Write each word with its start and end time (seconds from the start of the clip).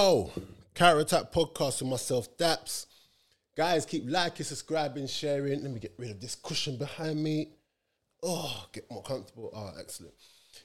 Counter 0.00 1.00
Attack 1.00 1.30
Podcast 1.30 1.82
with 1.82 1.90
myself, 1.90 2.34
Daps. 2.38 2.86
Guys, 3.54 3.84
keep 3.84 4.04
liking, 4.08 4.46
subscribing, 4.46 5.06
sharing. 5.06 5.62
Let 5.62 5.70
me 5.70 5.78
get 5.78 5.92
rid 5.98 6.10
of 6.10 6.22
this 6.22 6.34
cushion 6.34 6.78
behind 6.78 7.22
me. 7.22 7.50
Oh, 8.22 8.66
get 8.72 8.90
more 8.90 9.02
comfortable. 9.02 9.50
Oh, 9.54 9.72
excellent. 9.78 10.14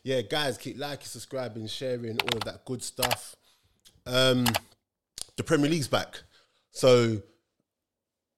Yeah, 0.03 0.21
guys, 0.21 0.57
keep 0.57 0.79
liking, 0.79 1.07
subscribing, 1.07 1.67
sharing, 1.67 2.17
all 2.17 2.37
of 2.37 2.45
that 2.45 2.63
good 2.63 2.81
stuff. 2.81 3.35
Um, 4.05 4.45
the 5.35 5.43
Premier 5.43 5.69
League's 5.69 5.89
back. 5.89 6.21
So, 6.71 7.21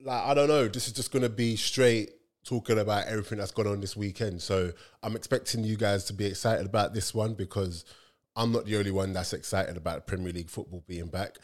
like, 0.02 0.24
I 0.24 0.34
don't 0.34 0.48
know. 0.48 0.68
This 0.68 0.88
is 0.88 0.93
just 0.93 1.11
gonna 1.11 1.29
be 1.29 1.57
straight 1.57 2.10
talking 2.43 2.79
about 2.79 3.06
everything 3.06 3.38
that's 3.38 3.52
gone 3.52 3.68
on 3.68 3.82
this 3.82 3.96
weekend. 3.96 4.42
So 4.42 4.71
I'm 5.04 5.16
expecting 5.16 5.64
you 5.64 5.78
guys 5.78 6.06
to 6.06 6.14
be 6.14 6.25
excited 6.25 6.66
about 6.66 6.96
this 6.96 7.14
one 7.14 7.36
because 7.36 7.86
I'm 8.37 8.51
not 8.51 8.65
the 8.65 8.77
only 8.77 8.91
one 8.91 9.14
that's 9.14 9.33
excited 9.33 9.75
about 9.77 10.05
Premier 10.05 10.32
League 10.32 10.51
football 10.51 10.83
being 10.87 11.07
back. 11.07 11.39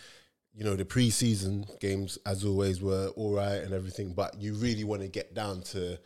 You 0.54 0.64
know, 0.64 0.76
the 0.76 0.86
preseason 0.86 1.80
games, 1.80 2.20
as 2.24 2.46
always, 2.46 2.82
were 2.82 3.08
all 3.16 3.34
right 3.34 3.56
and 3.56 3.74
everything, 3.74 4.14
but 4.14 4.40
you 4.40 4.54
really 4.54 4.84
want 4.84 5.02
to 5.02 5.08
get 5.08 5.34
down 5.34 5.64
to 5.64 5.98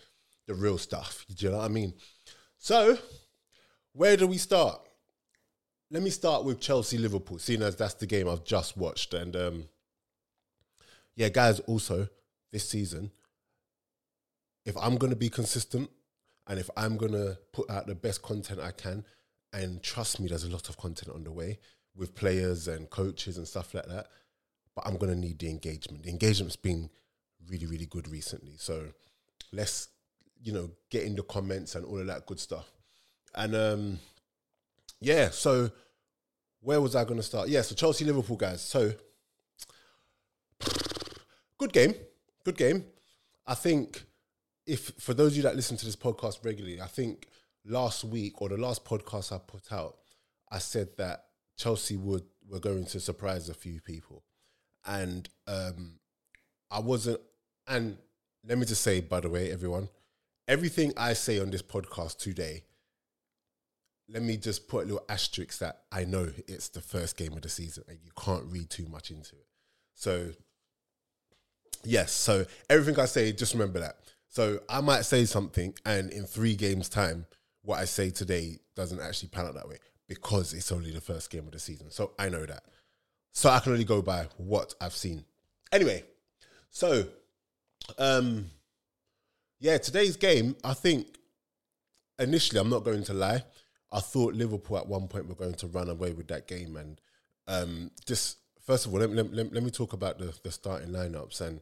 the 0.48 0.56
real 0.56 0.78
stuff. 0.78 1.26
Do 1.36 1.46
you 1.46 1.52
know 1.52 1.58
what 1.58 1.66
I 1.66 1.68
mean? 1.68 1.94
So, 2.58 2.98
where 3.92 4.16
do 4.16 4.28
we 4.28 4.38
start? 4.38 4.80
Let 5.92 6.04
me 6.04 6.10
start 6.10 6.46
with 6.46 6.62
Chelsea 6.62 6.98
Liverpool, 6.98 7.38
seeing 7.38 7.62
as 7.62 7.76
that's 7.76 7.96
the 7.96 8.08
game 8.08 8.30
I've 8.30 8.46
just 8.46 8.78
watched. 8.78 9.14
And 9.14 9.36
um, 9.36 9.66
yeah, 11.16 11.28
guys, 11.28 11.60
also 11.62 12.08
this 12.54 12.68
season, 12.68 13.12
if 14.66 14.78
I'm 14.78 14.96
going 14.96 15.12
to 15.12 15.18
be 15.18 15.30
consistent 15.30 15.90
and 16.48 16.60
if 16.60 16.70
I'm 16.78 16.96
going 16.96 17.12
to 17.12 17.38
put 17.52 17.70
out 17.70 17.88
the 17.88 17.96
best 17.96 18.22
content 18.22 18.62
I 18.62 18.72
can, 18.72 19.04
and 19.54 19.82
trust 19.82 20.20
me, 20.20 20.28
there's 20.28 20.44
a 20.44 20.50
lot 20.50 20.70
of 20.70 20.78
content 20.78 21.14
on 21.14 21.24
the 21.24 21.32
way 21.32 21.60
with 21.96 22.16
players 22.16 22.68
and 22.68 22.90
coaches 22.90 23.38
and 23.38 23.48
stuff 23.48 23.74
like 23.74 23.88
that, 23.88 24.08
but 24.76 24.86
I'm 24.86 24.98
going 24.98 25.12
to 25.12 25.20
need 25.20 25.40
the 25.40 25.50
engagement. 25.50 26.04
The 26.04 26.10
engagement's 26.10 26.56
been 26.56 26.90
really, 27.50 27.66
really 27.66 27.86
good 27.86 28.08
recently. 28.08 28.56
So 28.58 28.84
let's, 29.52 29.90
you 30.42 30.54
know, 30.54 30.70
get 30.90 31.04
in 31.04 31.16
the 31.16 31.24
comments 31.24 31.76
and 31.76 31.86
all 31.86 32.00
of 32.00 32.08
that 32.08 32.26
good 32.26 32.40
stuff. 32.40 32.72
And 33.34 33.56
um, 33.56 34.00
yeah, 35.00 35.30
so 35.30 35.72
where 36.62 36.82
was 36.82 36.96
I 36.96 37.04
going 37.04 37.18
to 37.18 37.24
start? 37.24 37.50
Yeah, 37.50 37.62
so 37.62 37.76
Chelsea 37.76 38.06
Liverpool, 38.06 38.38
guys. 38.38 38.62
So 38.62 38.94
good 41.58 41.74
game. 41.74 41.96
Good 42.44 42.58
game. 42.58 42.86
I 43.46 43.56
think 43.56 44.04
if 44.66 44.92
for 45.00 45.14
those 45.14 45.32
of 45.32 45.38
you 45.38 45.44
that 45.44 45.56
listen 45.56 45.78
to 45.78 45.86
this 45.86 45.96
podcast 45.96 46.44
regularly, 46.44 46.82
I 46.82 46.88
think 46.88 47.28
last 47.68 48.04
week 48.04 48.42
or 48.42 48.50
the 48.50 48.58
last 48.58 48.86
podcast 48.86 49.32
I 49.32 49.40
put 49.40 49.72
out, 49.72 49.98
I 50.52 50.60
said 50.60 50.90
that 50.98 51.26
Chelsea 51.58 51.98
would 51.98 52.24
were 52.50 52.60
going 52.60 52.86
to 52.86 53.00
surprise 53.00 53.50
a 53.50 53.54
few 53.54 53.82
people, 53.82 54.24
and 54.86 55.28
um, 55.48 56.00
I 56.72 56.80
wasn't. 56.80 57.20
And 57.68 57.98
let 58.48 58.58
me 58.58 58.66
just 58.66 58.82
say, 58.82 59.02
by 59.02 59.20
the 59.20 59.30
way, 59.30 59.52
everyone, 59.52 59.90
everything 60.48 60.94
I 60.96 61.14
say 61.14 61.40
on 61.40 61.50
this 61.50 61.62
podcast 61.62 62.18
today, 62.18 62.64
let 64.10 64.24
me 64.24 64.38
just 64.38 64.68
put 64.70 64.86
a 64.86 64.88
little 64.88 65.06
asterisk 65.10 65.60
that 65.60 65.82
I 65.92 66.06
know 66.06 66.32
it's 66.48 66.70
the 66.70 66.82
first 66.82 67.18
game 67.18 67.34
of 67.34 67.42
the 67.42 67.50
season 67.50 67.84
and 67.90 67.98
you 68.02 68.12
can't 68.18 68.46
read 68.46 68.70
too 68.70 68.86
much 68.88 69.12
into 69.12 69.36
it. 69.36 69.48
So, 69.96 70.32
yes, 71.84 72.14
so 72.14 72.46
everything 72.70 72.98
I 73.00 73.06
say, 73.06 73.34
just 73.34 73.54
remember 73.54 73.80
that. 73.80 73.98
So 74.30 74.60
I 74.70 74.82
might 74.82 75.02
say 75.02 75.26
something, 75.26 75.74
and 75.86 76.12
in 76.12 76.26
three 76.26 76.56
games' 76.56 76.90
time, 76.90 77.26
what 77.68 77.80
I 77.80 77.84
say 77.84 78.12
today 78.12 78.60
doesn't 78.78 79.02
actually 79.02 79.28
pan 79.28 79.46
out 79.46 79.56
that 79.56 79.68
way 79.68 79.76
because 80.08 80.54
it's 80.54 80.72
only 80.72 80.90
the 80.90 81.02
first 81.02 81.30
game 81.30 81.46
of 81.48 81.52
the 81.52 81.60
season. 81.60 81.92
So 81.92 82.12
I 82.18 82.30
know 82.30 82.46
that. 82.46 82.64
So 83.34 83.50
I 83.50 83.60
can 83.60 83.74
only 83.74 83.84
go 83.84 84.02
by 84.02 84.28
what 84.38 84.74
I've 84.80 84.96
seen. 84.96 85.26
Anyway, 85.74 86.06
so 86.70 87.06
um 88.00 88.50
yeah, 89.60 89.78
today's 89.80 90.16
game, 90.16 90.56
I 90.64 90.74
think 90.76 91.08
initially 92.18 92.62
I'm 92.62 92.70
not 92.70 92.86
going 92.86 93.04
to 93.04 93.14
lie, 93.14 93.44
I 93.92 94.00
thought 94.00 94.34
Liverpool 94.34 94.78
at 94.78 94.88
one 94.88 95.10
point 95.10 95.28
were 95.28 95.36
going 95.36 95.56
to 95.56 95.68
run 95.68 95.90
away 95.90 96.14
with 96.14 96.30
that 96.30 96.48
game 96.48 96.78
and 96.78 97.02
um 97.50 97.92
just 98.06 98.38
first 98.66 98.86
of 98.86 98.94
all 98.94 99.02
let, 99.02 99.10
let, 99.10 99.34
let, 99.34 99.52
let 99.52 99.64
me 99.64 99.72
talk 99.72 99.92
about 99.92 100.20
the, 100.20 100.34
the 100.42 100.54
starting 100.54 100.92
lineups 100.92 101.42
and 101.42 101.60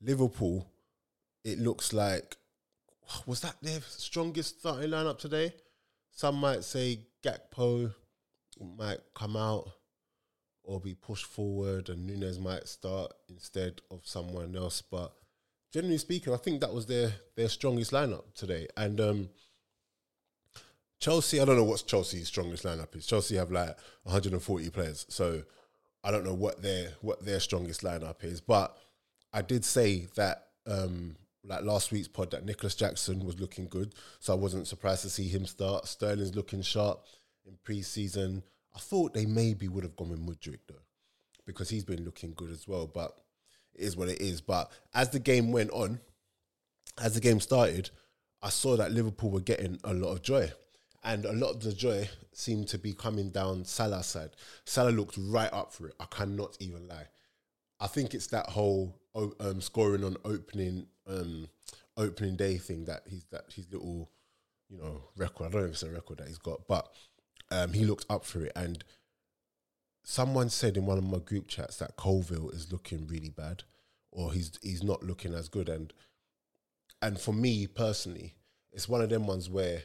Liverpool 0.00 0.66
it 1.44 1.58
looks 1.58 1.92
like 1.92 2.38
was 3.26 3.40
that 3.40 3.56
their 3.62 3.80
strongest 3.80 4.60
starting 4.60 4.90
lineup 4.90 5.18
today? 5.18 5.54
Some 6.10 6.36
might 6.36 6.64
say 6.64 7.00
Gakpo 7.24 7.94
might 8.76 9.00
come 9.14 9.36
out 9.36 9.70
or 10.64 10.80
be 10.80 10.94
pushed 10.94 11.26
forward, 11.26 11.88
and 11.88 12.06
Nunez 12.06 12.38
might 12.38 12.68
start 12.68 13.12
instead 13.28 13.80
of 13.90 14.00
someone 14.04 14.54
else. 14.56 14.82
But 14.82 15.12
generally 15.72 15.98
speaking, 15.98 16.34
I 16.34 16.36
think 16.36 16.60
that 16.60 16.74
was 16.74 16.86
their 16.86 17.12
their 17.36 17.48
strongest 17.48 17.92
lineup 17.92 18.34
today. 18.34 18.66
And 18.76 19.00
um, 19.00 19.28
Chelsea, 21.00 21.40
I 21.40 21.44
don't 21.44 21.56
know 21.56 21.64
what's 21.64 21.82
Chelsea's 21.82 22.28
strongest 22.28 22.64
lineup 22.64 22.94
is. 22.96 23.06
Chelsea 23.06 23.36
have 23.36 23.50
like 23.50 23.76
140 24.02 24.70
players, 24.70 25.06
so 25.08 25.42
I 26.04 26.10
don't 26.10 26.24
know 26.24 26.34
what 26.34 26.62
their 26.62 26.90
what 27.00 27.24
their 27.24 27.40
strongest 27.40 27.82
lineup 27.82 28.24
is. 28.24 28.40
But 28.40 28.76
I 29.32 29.42
did 29.42 29.64
say 29.64 30.08
that 30.16 30.48
um, 30.66 31.16
like 31.44 31.62
last 31.62 31.92
week's 31.92 32.08
pod 32.08 32.30
that 32.32 32.44
Nicolas 32.44 32.74
Jackson 32.74 33.24
was 33.24 33.40
looking 33.40 33.68
good, 33.68 33.94
so 34.20 34.32
I 34.32 34.36
wasn't 34.36 34.66
surprised 34.66 35.02
to 35.02 35.10
see 35.10 35.28
him 35.28 35.46
start. 35.46 35.86
Sterling's 35.86 36.36
looking 36.36 36.62
sharp 36.62 37.04
in 37.46 37.56
pre-season. 37.64 38.42
I 38.74 38.78
thought 38.78 39.14
they 39.14 39.26
maybe 39.26 39.68
would 39.68 39.84
have 39.84 39.96
gone 39.96 40.10
with 40.10 40.24
Mudryk 40.24 40.60
though, 40.68 40.82
because 41.46 41.68
he's 41.68 41.84
been 41.84 42.04
looking 42.04 42.34
good 42.36 42.50
as 42.50 42.68
well. 42.68 42.86
But 42.86 43.12
it 43.74 43.82
is 43.82 43.96
what 43.96 44.08
it 44.08 44.20
is. 44.20 44.40
But 44.40 44.70
as 44.94 45.10
the 45.10 45.20
game 45.20 45.52
went 45.52 45.70
on, 45.70 46.00
as 47.00 47.14
the 47.14 47.20
game 47.20 47.40
started, 47.40 47.90
I 48.42 48.50
saw 48.50 48.76
that 48.76 48.92
Liverpool 48.92 49.30
were 49.30 49.40
getting 49.40 49.78
a 49.84 49.94
lot 49.94 50.12
of 50.12 50.22
joy. 50.22 50.50
And 51.04 51.24
a 51.24 51.32
lot 51.32 51.50
of 51.50 51.62
the 51.62 51.72
joy 51.72 52.08
seemed 52.32 52.68
to 52.68 52.78
be 52.78 52.92
coming 52.92 53.30
down 53.30 53.64
Salah's 53.64 54.06
side. 54.06 54.30
Salah 54.64 54.90
looked 54.90 55.16
right 55.16 55.52
up 55.52 55.72
for 55.72 55.86
it. 55.88 55.94
I 56.00 56.06
cannot 56.06 56.56
even 56.60 56.88
lie. 56.88 57.06
I 57.80 57.86
think 57.86 58.14
it's 58.14 58.26
that 58.28 58.48
whole 58.48 59.00
um, 59.14 59.60
scoring 59.60 60.04
on 60.04 60.16
opening 60.24 60.86
um, 61.08 61.48
opening 61.96 62.36
day 62.36 62.58
thing 62.58 62.84
that 62.84 63.02
he's 63.08 63.24
that 63.30 63.44
his 63.54 63.66
little 63.72 64.10
you 64.68 64.78
know 64.78 65.02
record. 65.16 65.46
I 65.46 65.50
don't 65.50 65.60
know 65.62 65.66
if 65.66 65.72
it's 65.72 65.82
a 65.82 65.90
record 65.90 66.18
that 66.18 66.28
he's 66.28 66.38
got, 66.38 66.66
but 66.68 66.88
um, 67.50 67.72
he 67.72 67.84
looked 67.84 68.06
up 68.10 68.24
for 68.24 68.44
it. 68.44 68.52
And 68.54 68.84
someone 70.04 70.50
said 70.50 70.76
in 70.76 70.86
one 70.86 70.98
of 70.98 71.04
my 71.04 71.18
group 71.18 71.48
chats 71.48 71.76
that 71.78 71.96
Colwill 71.96 72.50
is 72.50 72.72
looking 72.72 73.06
really 73.06 73.30
bad, 73.30 73.64
or 74.10 74.32
he's 74.32 74.58
he's 74.62 74.82
not 74.82 75.02
looking 75.02 75.34
as 75.34 75.48
good. 75.48 75.68
And 75.68 75.92
and 77.00 77.18
for 77.18 77.32
me 77.32 77.66
personally, 77.66 78.34
it's 78.72 78.88
one 78.88 79.02
of 79.02 79.10
them 79.10 79.26
ones 79.26 79.48
where 79.48 79.82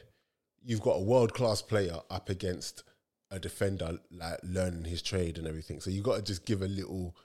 you've 0.62 0.82
got 0.82 0.96
a 0.96 1.02
world 1.02 1.34
class 1.34 1.62
player 1.62 2.00
up 2.10 2.28
against 2.28 2.84
a 3.30 3.38
defender 3.38 3.98
like 4.10 4.38
learning 4.42 4.84
his 4.84 5.02
trade 5.02 5.38
and 5.38 5.46
everything. 5.46 5.80
So 5.80 5.90
you 5.90 6.02
got 6.02 6.16
to 6.16 6.22
just 6.22 6.46
give 6.46 6.62
a 6.62 6.68
little 6.68 7.16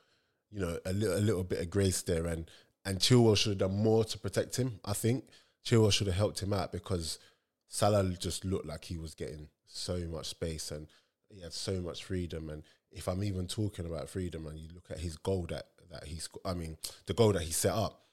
you 0.52 0.60
know, 0.60 0.78
a 0.86 0.94
little, 0.94 1.18
a 1.18 1.20
little 1.20 1.44
bit 1.44 1.60
of 1.60 1.70
grace 1.70 2.02
there. 2.02 2.26
And 2.26 2.50
and 2.86 3.00
Chilwell 3.00 3.38
should 3.38 3.52
have 3.52 3.70
done 3.70 3.84
more 3.84 4.04
to 4.06 4.18
protect 4.18 4.58
him. 4.58 4.80
I 4.86 4.94
think 4.94 5.26
Chilwell 5.66 5.92
should 5.92 6.08
have 6.08 6.16
helped 6.16 6.42
him 6.42 6.54
out 6.54 6.72
because 6.72 7.20
Salah 7.68 8.04
just 8.18 8.46
looked 8.46 8.66
like 8.66 8.86
he 8.86 8.98
was 8.98 9.14
getting 9.14 9.50
so 9.68 9.98
much 10.10 10.28
space 10.28 10.72
and 10.72 10.88
he 11.30 11.42
had 11.42 11.54
so 11.54 11.82
much 11.82 12.04
freedom. 12.04 12.50
And 12.50 12.64
if 12.92 13.08
I'm 13.08 13.24
even 13.24 13.48
talking 13.48 13.86
about 13.86 14.10
freedom, 14.10 14.48
and 14.48 14.58
you 14.58 14.70
look 14.74 14.90
at 14.90 15.00
his 15.00 15.18
goal 15.18 15.46
that 15.50 15.68
that 15.92 16.06
he's, 16.06 16.30
I 16.46 16.54
mean, 16.54 16.78
the 17.08 17.14
goal 17.14 17.34
that 17.34 17.42
he 17.42 17.52
set 17.52 17.74
up. 17.74 18.04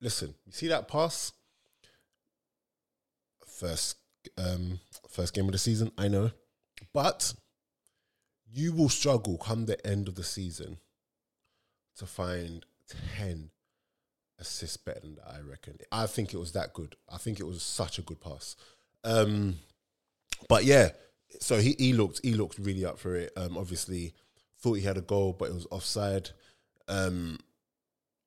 Listen, 0.00 0.34
you 0.46 0.52
see 0.52 0.68
that 0.68 0.88
pass? 0.88 1.32
First, 3.46 3.96
um, 4.38 4.80
first 5.08 5.34
game 5.34 5.46
of 5.46 5.52
the 5.52 5.58
season, 5.58 5.90
I 5.98 6.08
know, 6.08 6.30
but 6.94 7.34
you 8.50 8.72
will 8.72 8.88
struggle 8.88 9.36
come 9.36 9.66
the 9.66 9.84
end 9.86 10.08
of 10.08 10.14
the 10.14 10.24
season 10.24 10.78
to 11.98 12.06
find 12.06 12.64
10 13.16 13.50
assists 14.38 14.76
better 14.76 15.00
than 15.00 15.16
that, 15.16 15.28
I 15.28 15.40
reckon. 15.40 15.78
I 15.90 16.06
think 16.06 16.32
it 16.32 16.38
was 16.38 16.52
that 16.52 16.72
good. 16.72 16.96
I 17.12 17.18
think 17.18 17.40
it 17.40 17.46
was 17.46 17.62
such 17.62 17.98
a 17.98 18.02
good 18.02 18.20
pass. 18.20 18.56
Um, 19.04 19.56
but 20.48 20.64
yeah, 20.64 20.90
so 21.40 21.58
he, 21.58 21.74
he 21.78 21.92
looked 21.92 22.20
he 22.22 22.34
looked 22.34 22.58
really 22.58 22.84
up 22.84 22.98
for 22.98 23.16
it. 23.16 23.32
Um, 23.36 23.56
obviously, 23.56 24.14
thought 24.60 24.74
he 24.74 24.82
had 24.82 24.98
a 24.98 25.02
goal, 25.02 25.34
but 25.38 25.50
it 25.50 25.54
was 25.54 25.66
offside. 25.70 26.30
Um, 26.88 27.38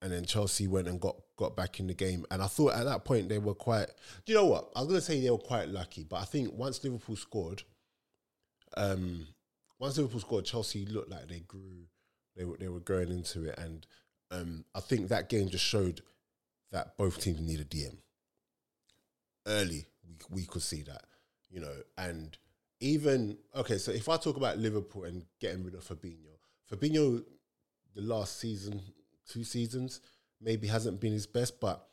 and 0.01 0.11
then 0.11 0.25
Chelsea 0.25 0.67
went 0.67 0.87
and 0.87 0.99
got 0.99 1.17
got 1.37 1.55
back 1.55 1.79
in 1.79 1.87
the 1.87 1.93
game. 1.93 2.25
And 2.31 2.41
I 2.41 2.47
thought 2.47 2.73
at 2.73 2.85
that 2.85 3.05
point 3.05 3.29
they 3.29 3.39
were 3.39 3.53
quite. 3.53 3.87
Do 4.25 4.33
you 4.33 4.39
know 4.39 4.45
what? 4.45 4.69
I 4.75 4.79
was 4.79 4.87
gonna 4.87 5.01
say 5.01 5.21
they 5.21 5.29
were 5.29 5.37
quite 5.37 5.69
lucky, 5.69 6.03
but 6.03 6.17
I 6.17 6.25
think 6.25 6.53
once 6.53 6.83
Liverpool 6.83 7.15
scored, 7.15 7.63
um, 8.75 9.27
once 9.79 9.97
Liverpool 9.97 10.21
scored, 10.21 10.45
Chelsea 10.45 10.85
looked 10.85 11.11
like 11.11 11.27
they 11.27 11.39
grew 11.39 11.85
they 12.35 12.45
were 12.45 12.57
they 12.57 12.67
were 12.67 12.79
going 12.79 13.09
into 13.09 13.45
it, 13.45 13.57
and 13.57 13.85
um, 14.31 14.65
I 14.73 14.79
think 14.79 15.09
that 15.09 15.29
game 15.29 15.49
just 15.49 15.65
showed 15.65 16.01
that 16.71 16.97
both 16.97 17.19
teams 17.21 17.41
need 17.41 17.59
a 17.59 17.65
DM. 17.65 17.97
Early, 19.45 19.85
we 20.07 20.15
we 20.29 20.45
could 20.45 20.61
see 20.61 20.83
that, 20.83 21.03
you 21.49 21.59
know, 21.59 21.73
and 21.97 22.37
even 22.79 23.37
okay. 23.55 23.77
So 23.77 23.91
if 23.91 24.07
I 24.09 24.17
talk 24.17 24.37
about 24.37 24.57
Liverpool 24.57 25.03
and 25.03 25.25
getting 25.39 25.63
rid 25.63 25.75
of 25.75 25.83
Fabinho, 25.87 26.37
Fabinho, 26.71 27.23
the 27.95 28.01
last 28.01 28.39
season, 28.39 28.81
two 29.27 29.43
seasons, 29.43 30.01
maybe 30.39 30.67
hasn't 30.67 30.99
been 30.99 31.13
his 31.13 31.27
best, 31.27 31.59
but 31.59 31.87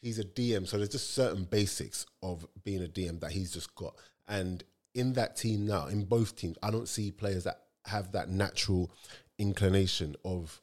he's 0.00 0.18
a 0.18 0.24
DM, 0.24 0.66
so 0.66 0.76
there's 0.76 0.88
just 0.88 1.14
certain 1.14 1.44
basics 1.44 2.06
of 2.22 2.46
being 2.64 2.82
a 2.82 2.88
DM 2.88 3.20
that 3.20 3.32
he's 3.32 3.52
just 3.52 3.74
got. 3.74 3.94
And 4.28 4.62
in 4.94 5.12
that 5.14 5.36
team 5.36 5.66
now, 5.66 5.86
in 5.86 6.04
both 6.04 6.36
teams, 6.36 6.56
I 6.62 6.70
don't 6.70 6.88
see 6.88 7.10
players 7.10 7.44
that 7.44 7.60
have 7.86 8.12
that 8.12 8.28
natural 8.28 8.90
inclination 9.38 10.16
of, 10.24 10.60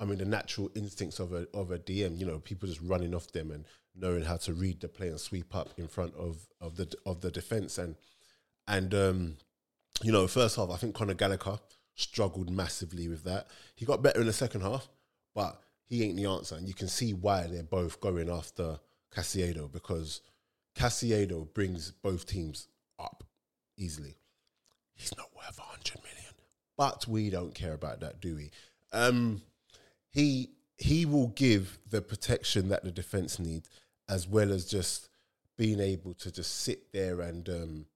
I 0.00 0.04
mean, 0.04 0.18
the 0.18 0.24
natural 0.24 0.70
instincts 0.74 1.18
of 1.18 1.32
a 1.32 1.46
of 1.54 1.70
a 1.70 1.78
DM. 1.78 2.18
You 2.18 2.26
know, 2.26 2.38
people 2.38 2.68
just 2.68 2.80
running 2.80 3.14
off 3.14 3.32
them 3.32 3.50
and 3.50 3.64
knowing 3.94 4.24
how 4.24 4.36
to 4.36 4.52
read 4.52 4.80
the 4.80 4.88
play 4.88 5.08
and 5.08 5.20
sweep 5.20 5.54
up 5.54 5.70
in 5.76 5.88
front 5.88 6.14
of 6.14 6.46
of 6.60 6.76
the 6.76 6.92
of 7.06 7.20
the 7.20 7.30
defense 7.30 7.78
and 7.78 7.96
and 8.66 8.94
um, 8.94 9.36
you 10.02 10.12
know, 10.12 10.26
first 10.26 10.56
half 10.56 10.70
I 10.70 10.76
think 10.76 10.94
Conor 10.94 11.14
Gallagher 11.14 11.58
struggled 11.94 12.50
massively 12.50 13.08
with 13.08 13.24
that. 13.24 13.46
He 13.76 13.86
got 13.86 14.02
better 14.02 14.20
in 14.20 14.26
the 14.26 14.32
second 14.32 14.62
half, 14.62 14.88
but 15.34 15.60
he 15.86 16.02
ain't 16.02 16.16
the 16.16 16.26
answer, 16.26 16.56
and 16.56 16.66
you 16.66 16.74
can 16.74 16.88
see 16.88 17.12
why 17.12 17.46
they're 17.46 17.62
both 17.62 18.00
going 18.00 18.30
after 18.30 18.80
Caicedo 19.14 19.70
because 19.70 20.20
Caicedo 20.74 21.52
brings 21.54 21.92
both 21.92 22.26
teams 22.26 22.68
up 22.98 23.22
easily. 23.76 24.16
He's 24.94 25.16
not 25.16 25.28
worth 25.36 25.58
a 25.58 25.62
hundred 25.62 26.02
million, 26.02 26.34
but 26.76 27.06
we 27.06 27.30
don't 27.30 27.54
care 27.54 27.74
about 27.74 28.00
that, 28.00 28.20
do 28.20 28.34
we? 28.36 28.50
Um, 28.92 29.42
he 30.14 30.50
he 30.78 31.04
will 31.04 31.28
give 31.28 31.78
the 31.90 32.00
protection 32.00 32.68
that 32.68 32.84
the 32.84 32.90
defense 32.90 33.38
need, 33.38 33.64
as 34.08 34.26
well 34.28 34.52
as 34.52 34.64
just 34.64 35.08
being 35.56 35.80
able 35.80 36.14
to 36.14 36.32
just 36.32 36.62
sit 36.62 36.92
there 36.92 37.20
and 37.20 37.48
um, 37.48 37.86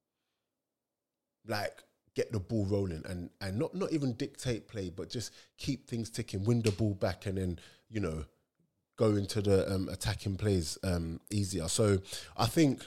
like 1.47 1.83
get 2.15 2.33
the 2.33 2.41
ball 2.41 2.67
rolling 2.67 3.05
and 3.09 3.31
and 3.41 3.59
not 3.59 3.75
not 3.75 3.93
even 3.93 4.13
dictate 4.15 4.69
play, 4.69 4.91
but 4.91 5.09
just 5.09 5.33
keep 5.57 5.87
things 5.87 6.11
ticking, 6.11 6.45
win 6.45 6.61
the 6.61 6.73
ball 6.73 6.95
back, 6.95 7.27
and 7.27 7.39
then 7.39 7.59
you 7.89 8.01
know 8.01 8.25
go 8.97 9.15
into 9.15 9.41
the 9.41 9.73
um, 9.73 9.89
attacking 9.89 10.37
plays 10.37 10.77
um, 10.83 11.21
easier. 11.31 11.69
So 11.69 11.99
I 12.37 12.47
think, 12.47 12.83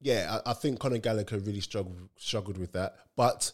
yeah, 0.00 0.38
I, 0.46 0.52
I, 0.52 0.54
think 0.54 0.78
Conor 0.78 0.98
Gallagher 0.98 1.38
really 1.38 1.60
struggled 1.60 2.08
struggled 2.16 2.56
with 2.56 2.72
that, 2.72 2.94
but 3.16 3.50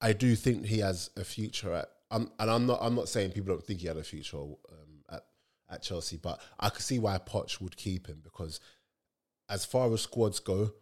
I 0.00 0.12
do 0.12 0.36
think 0.36 0.66
he 0.66 0.78
has 0.78 1.10
a 1.16 1.24
future 1.24 1.74
at. 1.74 1.88
Um, 2.10 2.30
and 2.38 2.50
I'm 2.50 2.66
not. 2.66 2.80
I'm 2.82 2.94
not 2.94 3.08
saying 3.08 3.32
people 3.32 3.54
don't 3.54 3.64
think 3.64 3.80
he 3.80 3.86
had 3.86 3.96
a 3.96 4.02
future 4.02 4.38
um, 4.38 4.54
at 5.10 5.22
at 5.70 5.82
Chelsea, 5.82 6.16
but 6.16 6.40
I 6.58 6.68
could 6.68 6.82
see 6.82 6.98
why 6.98 7.18
Poch 7.18 7.60
would 7.60 7.76
keep 7.76 8.06
him 8.08 8.20
because, 8.22 8.60
as 9.48 9.64
far 9.64 9.92
as 9.92 10.02
squads 10.02 10.40
go, 10.40 10.72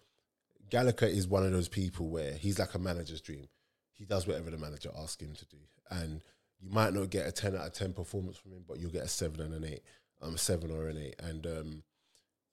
Gallagher 0.70 1.06
is 1.06 1.28
one 1.28 1.44
of 1.44 1.52
those 1.52 1.68
people 1.68 2.08
where 2.08 2.32
he's 2.32 2.58
like 2.58 2.74
a 2.74 2.78
manager's 2.78 3.20
dream. 3.20 3.48
He 3.92 4.04
does 4.04 4.26
whatever 4.26 4.50
the 4.50 4.58
manager 4.58 4.90
asks 4.98 5.22
him 5.22 5.34
to 5.34 5.44
do, 5.46 5.58
and 5.90 6.22
you 6.60 6.70
might 6.70 6.94
not 6.94 7.10
get 7.10 7.26
a 7.26 7.32
ten 7.32 7.54
out 7.54 7.66
of 7.66 7.72
ten 7.72 7.92
performance 7.92 8.36
from 8.36 8.52
him, 8.52 8.64
but 8.66 8.78
you'll 8.78 8.90
get 8.90 9.04
a 9.04 9.08
seven 9.08 9.40
and 9.40 9.54
an 9.54 9.64
eight, 9.64 9.82
um, 10.22 10.34
a 10.34 10.38
seven 10.38 10.70
or 10.70 10.88
an 10.88 10.96
eight. 10.98 11.16
And 11.18 11.46
um, 11.46 11.82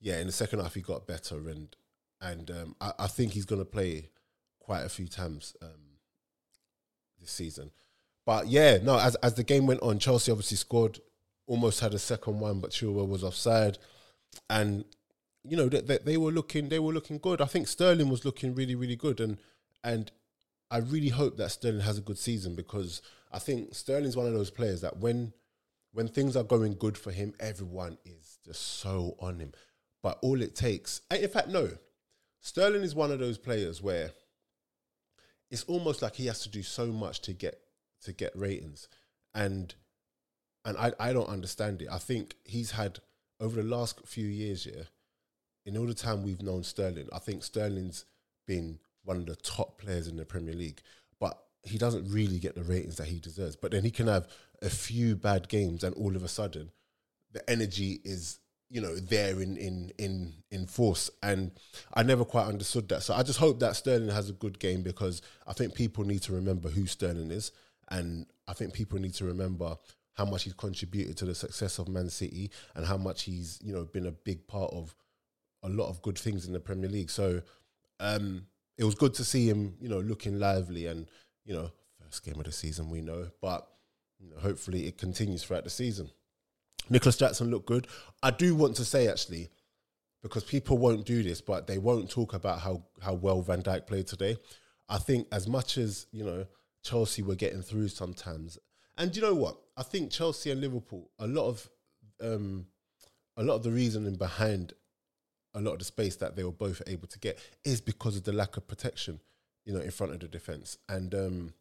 yeah, 0.00 0.18
in 0.18 0.26
the 0.26 0.32
second 0.32 0.60
half 0.60 0.74
he 0.74 0.82
got 0.82 1.06
better, 1.06 1.48
and 1.48 1.74
and 2.20 2.50
um, 2.50 2.76
I, 2.80 2.92
I, 2.98 3.06
think 3.08 3.32
he's 3.32 3.44
going 3.44 3.60
to 3.60 3.66
play 3.66 4.08
quite 4.58 4.84
a 4.84 4.88
few 4.88 5.06
times 5.06 5.54
um, 5.62 5.98
this 7.20 7.30
season. 7.30 7.70
But 8.26 8.48
yeah, 8.48 8.78
no, 8.82 8.98
as 8.98 9.14
as 9.16 9.34
the 9.34 9.44
game 9.44 9.66
went 9.66 9.82
on, 9.82 10.00
Chelsea 10.00 10.32
obviously 10.32 10.56
scored, 10.56 11.00
almost 11.46 11.80
had 11.80 11.94
a 11.94 11.98
second 11.98 12.40
one, 12.40 12.60
but 12.60 12.72
Chilwell 12.72 13.08
was 13.08 13.22
offside, 13.22 13.78
and 14.50 14.84
you 15.44 15.56
know 15.56 15.68
they, 15.68 15.98
they 15.98 16.16
were 16.16 16.32
looking 16.32 16.68
they 16.68 16.80
were 16.80 16.92
looking 16.92 17.18
good. 17.18 17.40
I 17.40 17.46
think 17.46 17.68
Sterling 17.68 18.10
was 18.10 18.24
looking 18.24 18.54
really 18.54 18.74
really 18.74 18.96
good, 18.96 19.20
and 19.20 19.38
and 19.84 20.10
I 20.72 20.78
really 20.78 21.10
hope 21.10 21.36
that 21.36 21.52
Sterling 21.52 21.82
has 21.82 21.98
a 21.98 22.02
good 22.02 22.18
season 22.18 22.56
because 22.56 23.00
I 23.30 23.38
think 23.38 23.74
Sterling's 23.74 24.16
one 24.16 24.26
of 24.26 24.34
those 24.34 24.50
players 24.50 24.80
that 24.80 24.98
when 24.98 25.32
when 25.92 26.08
things 26.08 26.36
are 26.36 26.42
going 26.42 26.74
good 26.74 26.98
for 26.98 27.12
him, 27.12 27.32
everyone 27.38 27.96
is 28.04 28.38
just 28.44 28.80
so 28.80 29.16
on 29.20 29.38
him. 29.38 29.52
But 30.02 30.18
all 30.20 30.42
it 30.42 30.56
takes, 30.56 31.00
in 31.12 31.28
fact, 31.28 31.48
no, 31.48 31.70
Sterling 32.40 32.82
is 32.82 32.94
one 32.94 33.12
of 33.12 33.20
those 33.20 33.38
players 33.38 33.80
where 33.80 34.10
it's 35.48 35.62
almost 35.64 36.02
like 36.02 36.16
he 36.16 36.26
has 36.26 36.40
to 36.40 36.48
do 36.48 36.64
so 36.64 36.86
much 36.88 37.20
to 37.22 37.32
get 37.32 37.60
to 38.02 38.12
get 38.12 38.36
ratings, 38.36 38.88
and 39.34 39.74
and 40.64 40.76
I 40.76 40.92
I 40.98 41.12
don't 41.12 41.28
understand 41.28 41.82
it. 41.82 41.88
I 41.90 41.98
think 41.98 42.36
he's 42.44 42.72
had 42.72 42.98
over 43.40 43.62
the 43.62 43.68
last 43.68 44.06
few 44.06 44.26
years, 44.26 44.66
yeah, 44.66 44.84
in 45.64 45.76
all 45.76 45.86
the 45.86 45.94
time 45.94 46.22
we've 46.22 46.42
known 46.42 46.62
Sterling, 46.62 47.08
I 47.12 47.18
think 47.18 47.42
Sterling's 47.42 48.04
been 48.46 48.78
one 49.04 49.18
of 49.18 49.26
the 49.26 49.36
top 49.36 49.78
players 49.78 50.08
in 50.08 50.16
the 50.16 50.24
Premier 50.24 50.54
League, 50.54 50.80
but 51.20 51.38
he 51.62 51.78
doesn't 51.78 52.10
really 52.12 52.38
get 52.38 52.54
the 52.54 52.64
ratings 52.64 52.96
that 52.96 53.08
he 53.08 53.18
deserves. 53.18 53.56
But 53.56 53.72
then 53.72 53.84
he 53.84 53.90
can 53.90 54.06
have 54.06 54.28
a 54.62 54.70
few 54.70 55.16
bad 55.16 55.48
games, 55.48 55.84
and 55.84 55.94
all 55.96 56.16
of 56.16 56.22
a 56.22 56.28
sudden, 56.28 56.70
the 57.32 57.48
energy 57.50 58.00
is 58.04 58.38
you 58.68 58.80
know 58.80 58.96
there 58.96 59.40
in 59.40 59.56
in 59.56 59.92
in 59.98 60.32
in 60.50 60.66
force. 60.66 61.10
And 61.22 61.52
I 61.94 62.02
never 62.02 62.24
quite 62.24 62.46
understood 62.46 62.88
that. 62.88 63.02
So 63.02 63.14
I 63.14 63.22
just 63.22 63.38
hope 63.38 63.60
that 63.60 63.76
Sterling 63.76 64.10
has 64.10 64.30
a 64.30 64.34
good 64.34 64.58
game 64.58 64.82
because 64.82 65.22
I 65.46 65.52
think 65.52 65.74
people 65.74 66.04
need 66.04 66.22
to 66.22 66.32
remember 66.32 66.68
who 66.68 66.86
Sterling 66.86 67.30
is, 67.30 67.52
and 67.88 68.26
I 68.48 68.52
think 68.52 68.72
people 68.72 68.98
need 68.98 69.14
to 69.14 69.24
remember 69.24 69.76
how 70.14 70.24
much 70.24 70.44
he's 70.44 70.54
contributed 70.54 71.16
to 71.18 71.26
the 71.26 71.34
success 71.34 71.78
of 71.78 71.88
Man 71.88 72.08
City 72.08 72.50
and 72.74 72.86
how 72.86 72.96
much 72.96 73.24
he's 73.24 73.58
you 73.62 73.72
know 73.72 73.84
been 73.84 74.06
a 74.06 74.12
big 74.12 74.46
part 74.46 74.72
of 74.72 74.94
a 75.62 75.68
lot 75.68 75.88
of 75.88 76.02
good 76.02 76.18
things 76.18 76.46
in 76.46 76.52
the 76.52 76.60
Premier 76.60 76.88
League. 76.88 77.10
So 77.10 77.42
um, 78.00 78.46
it 78.78 78.84
was 78.84 78.94
good 78.94 79.14
to 79.14 79.24
see 79.24 79.48
him, 79.48 79.74
you 79.80 79.88
know, 79.88 80.00
looking 80.00 80.38
lively 80.38 80.86
and 80.86 81.06
you 81.44 81.54
know, 81.54 81.70
first 82.02 82.24
game 82.24 82.38
of 82.38 82.44
the 82.44 82.52
season 82.52 82.90
we 82.90 83.00
know, 83.00 83.28
but 83.40 83.66
you 84.18 84.28
know, 84.28 84.36
hopefully 84.38 84.86
it 84.86 84.98
continues 84.98 85.44
throughout 85.44 85.64
the 85.64 85.70
season. 85.70 86.10
Nicolas 86.88 87.16
Jackson 87.16 87.50
looked 87.50 87.66
good. 87.66 87.86
I 88.22 88.30
do 88.30 88.54
want 88.54 88.76
to 88.76 88.84
say 88.84 89.08
actually, 89.08 89.50
because 90.22 90.44
people 90.44 90.78
won't 90.78 91.04
do 91.04 91.22
this, 91.22 91.40
but 91.40 91.66
they 91.66 91.78
won't 91.78 92.10
talk 92.10 92.34
about 92.34 92.60
how 92.60 92.84
how 93.02 93.14
well 93.14 93.42
Van 93.42 93.62
Dijk 93.62 93.86
played 93.86 94.06
today. 94.06 94.36
I 94.88 94.98
think 94.98 95.26
as 95.32 95.48
much 95.48 95.78
as 95.78 96.06
you 96.12 96.24
know 96.24 96.46
Chelsea 96.86 97.22
were 97.22 97.34
getting 97.34 97.62
through 97.62 97.88
sometimes, 97.88 98.58
and 98.96 99.14
you 99.14 99.22
know 99.22 99.34
what? 99.34 99.56
I 99.76 99.82
think 99.82 100.10
Chelsea 100.10 100.50
and 100.50 100.60
Liverpool 100.60 101.10
a 101.18 101.26
lot 101.26 101.48
of 101.48 101.68
um, 102.22 102.66
a 103.36 103.42
lot 103.42 103.56
of 103.56 103.62
the 103.62 103.70
reasoning 103.70 104.14
behind 104.14 104.72
a 105.54 105.60
lot 105.60 105.72
of 105.72 105.78
the 105.78 105.84
space 105.84 106.16
that 106.16 106.36
they 106.36 106.44
were 106.44 106.52
both 106.52 106.82
able 106.86 107.08
to 107.08 107.18
get 107.18 107.38
is 107.64 107.80
because 107.80 108.16
of 108.16 108.24
the 108.24 108.32
lack 108.32 108.56
of 108.56 108.68
protection, 108.68 109.20
you 109.64 109.72
know, 109.72 109.80
in 109.80 109.90
front 109.90 110.12
of 110.12 110.20
the 110.20 110.28
defense. 110.28 110.78
And 110.88 111.14
um, 111.14 111.54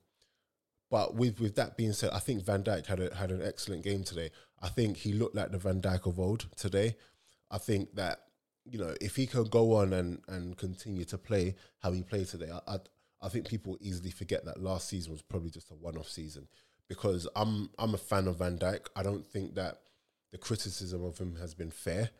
but 0.91 1.15
with 1.15 1.39
with 1.39 1.55
that 1.55 1.77
being 1.77 1.93
said, 1.93 2.11
I 2.13 2.19
think 2.19 2.45
Van 2.45 2.63
Dijk 2.63 2.85
had 2.85 2.99
a, 2.99 3.15
had 3.15 3.31
an 3.31 3.41
excellent 3.41 3.83
game 3.83 4.03
today. 4.03 4.31
I 4.61 4.69
think 4.69 4.97
he 4.97 5.13
looked 5.13 5.35
like 5.35 5.51
the 5.51 5.57
Van 5.57 5.81
Dijk 5.81 6.05
of 6.05 6.19
old 6.19 6.47
today. 6.55 6.95
I 7.49 7.57
think 7.57 7.95
that 7.95 8.21
you 8.65 8.77
know 8.77 8.93
if 9.01 9.15
he 9.15 9.25
can 9.25 9.45
go 9.45 9.75
on 9.75 9.93
and 9.93 10.21
and 10.27 10.57
continue 10.57 11.05
to 11.05 11.17
play 11.17 11.55
how 11.81 11.91
he 11.91 12.03
played 12.03 12.27
today, 12.27 12.51
I 12.51 12.75
I, 12.75 12.77
I 13.25 13.29
think 13.29 13.47
people 13.47 13.77
easily 13.81 14.11
forget 14.11 14.45
that 14.45 14.61
last 14.61 14.87
season 14.87 15.11
was 15.11 15.23
probably 15.23 15.49
just 15.49 15.71
a 15.71 15.73
one 15.73 15.97
off 15.97 16.07
season 16.07 16.47
because 16.87 17.27
I'm 17.35 17.71
I'm 17.79 17.95
a 17.95 17.97
fan 17.97 18.27
of 18.27 18.37
Van 18.37 18.57
Dijk. 18.59 18.87
I 18.95 19.01
don't 19.01 19.25
think 19.25 19.55
that 19.55 19.81
the 20.31 20.37
criticism 20.37 21.03
of 21.03 21.17
him 21.17 21.35
has 21.37 21.55
been 21.55 21.71
fair. 21.71 22.11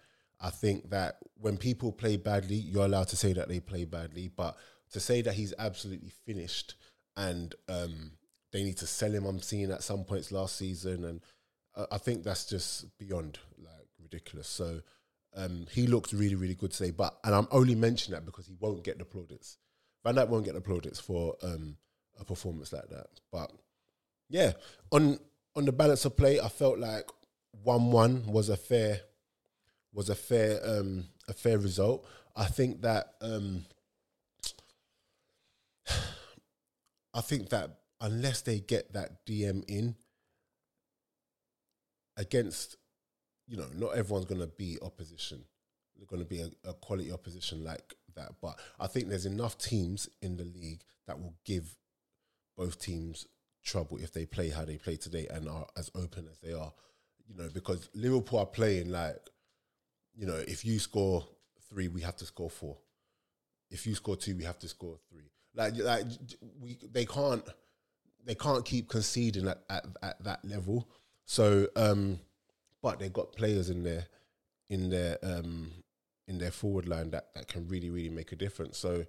I 0.42 0.50
think 0.50 0.90
that 0.90 1.18
when 1.40 1.58
people 1.58 1.92
play 1.92 2.18
badly, 2.18 2.56
you're 2.56 2.86
allowed 2.86 3.08
to 3.10 3.16
say 3.16 3.34
that 3.34 3.48
they 3.48 3.60
play 3.60 3.86
badly, 3.86 4.30
but 4.36 4.58
to 4.92 5.00
say 5.00 5.22
that 5.22 5.36
he's 5.36 5.54
absolutely 5.60 6.10
finished 6.26 6.76
and 7.16 7.54
um, 7.70 8.12
they 8.52 8.64
need 8.64 8.78
to 8.78 8.88
sell 8.88 9.12
him, 9.12 9.26
I'm 9.26 9.42
seeing 9.42 9.72
at 9.72 9.84
some 9.84 10.04
points 10.04 10.32
last 10.32 10.58
season, 10.58 11.06
and 11.06 11.22
I 11.92 11.98
think 11.98 12.24
that's 12.24 12.46
just 12.46 12.98
beyond 12.98 13.38
like 13.58 13.88
ridiculous. 14.02 14.48
So 14.48 14.82
um, 15.36 15.68
he 15.72 15.88
looked 15.88 16.14
really, 16.14 16.36
really 16.36 16.56
good 16.56 16.72
today, 16.72 16.92
but 16.92 17.18
and 17.24 17.36
I'm 17.36 17.48
only 17.52 17.76
mentioning 17.76 18.20
that 18.20 18.26
because 18.26 18.48
he 18.48 18.56
won't 18.60 18.84
get 18.84 18.98
the 18.98 19.06
plaudits. 19.06 19.58
Van 20.06 20.16
Dijk 20.16 20.30
won't 20.30 20.46
get 20.46 20.64
plaudits 20.64 21.00
for 21.00 21.36
um, 21.42 21.78
a 22.20 22.24
performance 22.24 22.72
like 22.72 22.88
that. 22.90 23.08
But 23.32 23.52
yeah, 24.30 24.52
on 24.92 25.20
on 25.56 25.66
the 25.66 25.72
balance 25.72 26.06
of 26.06 26.16
play, 26.16 26.40
I 26.40 26.48
felt 26.48 26.78
like 26.78 27.10
one 27.64 27.92
one 27.92 28.28
was 28.28 28.50
a 28.50 28.56
fair 28.56 29.02
was 29.92 30.10
a 30.10 30.16
fair 30.16 30.60
um, 30.64 31.06
a 31.28 31.34
fair 31.34 31.58
result. 31.58 32.08
I 32.36 32.46
think 32.46 32.84
that 32.84 33.16
um, 33.20 33.66
I 37.14 37.22
think 37.22 37.50
that 37.50 37.80
unless 38.00 38.42
they 38.42 38.60
get 38.60 38.94
that 38.94 39.26
DM 39.26 39.64
in 39.68 39.96
against, 42.16 42.76
you 43.48 43.58
know, 43.58 43.66
not 43.74 43.98
everyone's 43.98 44.26
going 44.26 44.42
to 44.42 44.48
be 44.48 44.78
opposition. 44.84 45.44
They're 45.98 46.06
going 46.06 46.22
to 46.22 46.30
be 46.30 46.42
a, 46.42 46.52
a 46.70 46.74
quality 46.76 47.12
opposition 47.12 47.64
like 47.64 47.96
that. 48.16 48.34
But 48.42 48.60
I 48.80 48.88
think 48.88 49.10
there's 49.10 49.26
enough 49.26 49.58
teams 49.58 50.10
in 50.22 50.38
the 50.38 50.46
league 50.46 50.82
that 51.08 51.20
will 51.20 51.36
give 51.46 51.76
both 52.58 52.80
teams 52.80 53.28
trouble 53.64 53.98
if 53.98 54.14
they 54.14 54.26
play 54.26 54.50
how 54.50 54.66
they 54.66 54.78
play 54.78 54.96
today 54.96 55.28
and 55.30 55.50
are 55.50 55.68
as 55.78 55.92
open 55.96 56.28
as 56.32 56.40
they 56.40 56.54
are. 56.54 56.74
You 57.28 57.36
know, 57.36 57.50
because 57.54 57.90
Liverpool 57.94 58.40
are 58.40 58.46
playing 58.46 58.90
like 58.90 59.18
you 60.18 60.26
know, 60.26 60.42
if 60.48 60.66
you 60.66 60.80
score 60.80 61.26
three, 61.70 61.88
we 61.88 62.02
have 62.02 62.16
to 62.18 62.26
score 62.26 62.50
four. 62.50 62.78
If 63.70 63.86
you 63.86 63.96
score 63.96 64.16
two, 64.16 64.36
we 64.36 64.44
have 64.44 64.60
to 64.60 64.68
score 64.68 64.98
three. 65.10 65.32
Like, 65.54 65.78
like 65.78 66.06
we, 66.62 66.78
they 66.92 67.06
can't, 67.06 67.44
they 68.26 68.36
can't 68.36 68.64
keep 68.64 68.90
conceding 68.90 69.48
at, 69.48 69.60
at, 69.70 69.86
at 70.02 70.24
that 70.24 70.46
level. 70.46 70.88
So, 71.26 71.68
um, 71.76 72.20
but 72.82 73.00
they 73.00 73.10
got 73.10 73.36
players 73.36 73.70
in 73.70 73.84
there 73.84 74.06
in 74.70 74.90
their 74.90 75.18
um, 75.24 75.72
in 76.28 76.38
their 76.38 76.52
forward 76.52 76.88
line 76.88 77.12
that, 77.12 77.34
that 77.36 77.48
can 77.48 77.68
really 77.68 77.90
really 77.90 78.10
make 78.10 78.32
a 78.32 78.36
difference. 78.36 78.78
So 78.78 79.06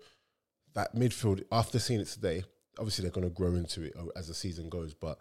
that 0.75 0.94
midfield, 0.94 1.42
after 1.50 1.78
seeing 1.78 2.00
it 2.00 2.08
today, 2.08 2.44
obviously 2.78 3.02
they're 3.02 3.11
going 3.11 3.28
to 3.28 3.35
grow 3.35 3.54
into 3.54 3.82
it 3.82 3.94
oh, 3.99 4.12
as 4.14 4.28
the 4.28 4.35
season 4.35 4.68
goes, 4.68 4.94
but 4.94 5.18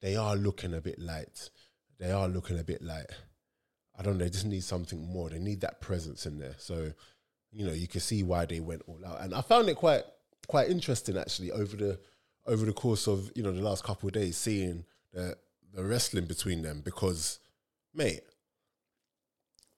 they 0.00 0.16
are 0.16 0.36
looking 0.36 0.74
a 0.74 0.80
bit 0.80 0.98
light. 0.98 1.50
They 1.98 2.12
are 2.12 2.28
looking 2.28 2.58
a 2.58 2.64
bit 2.64 2.82
light. 2.82 3.06
I 3.98 4.02
don't 4.02 4.18
know. 4.18 4.24
They 4.24 4.30
just 4.30 4.46
need 4.46 4.64
something 4.64 5.00
more. 5.12 5.30
They 5.30 5.38
need 5.38 5.60
that 5.62 5.80
presence 5.80 6.26
in 6.26 6.38
there. 6.38 6.54
So, 6.58 6.92
you 7.50 7.66
know, 7.66 7.72
you 7.72 7.88
can 7.88 8.00
see 8.00 8.22
why 8.22 8.46
they 8.46 8.60
went 8.60 8.82
all 8.86 9.00
out. 9.06 9.20
And 9.20 9.34
I 9.34 9.40
found 9.40 9.68
it 9.68 9.76
quite 9.76 10.02
quite 10.48 10.68
interesting 10.68 11.16
actually 11.16 11.52
over 11.52 11.76
the 11.76 12.00
over 12.46 12.66
the 12.66 12.72
course 12.72 13.06
of 13.06 13.30
you 13.36 13.42
know 13.42 13.52
the 13.52 13.62
last 13.62 13.84
couple 13.84 14.08
of 14.08 14.14
days, 14.14 14.36
seeing 14.36 14.84
the 15.12 15.36
the 15.72 15.84
wrestling 15.84 16.26
between 16.26 16.62
them 16.62 16.82
because, 16.84 17.38
mate, 17.94 18.20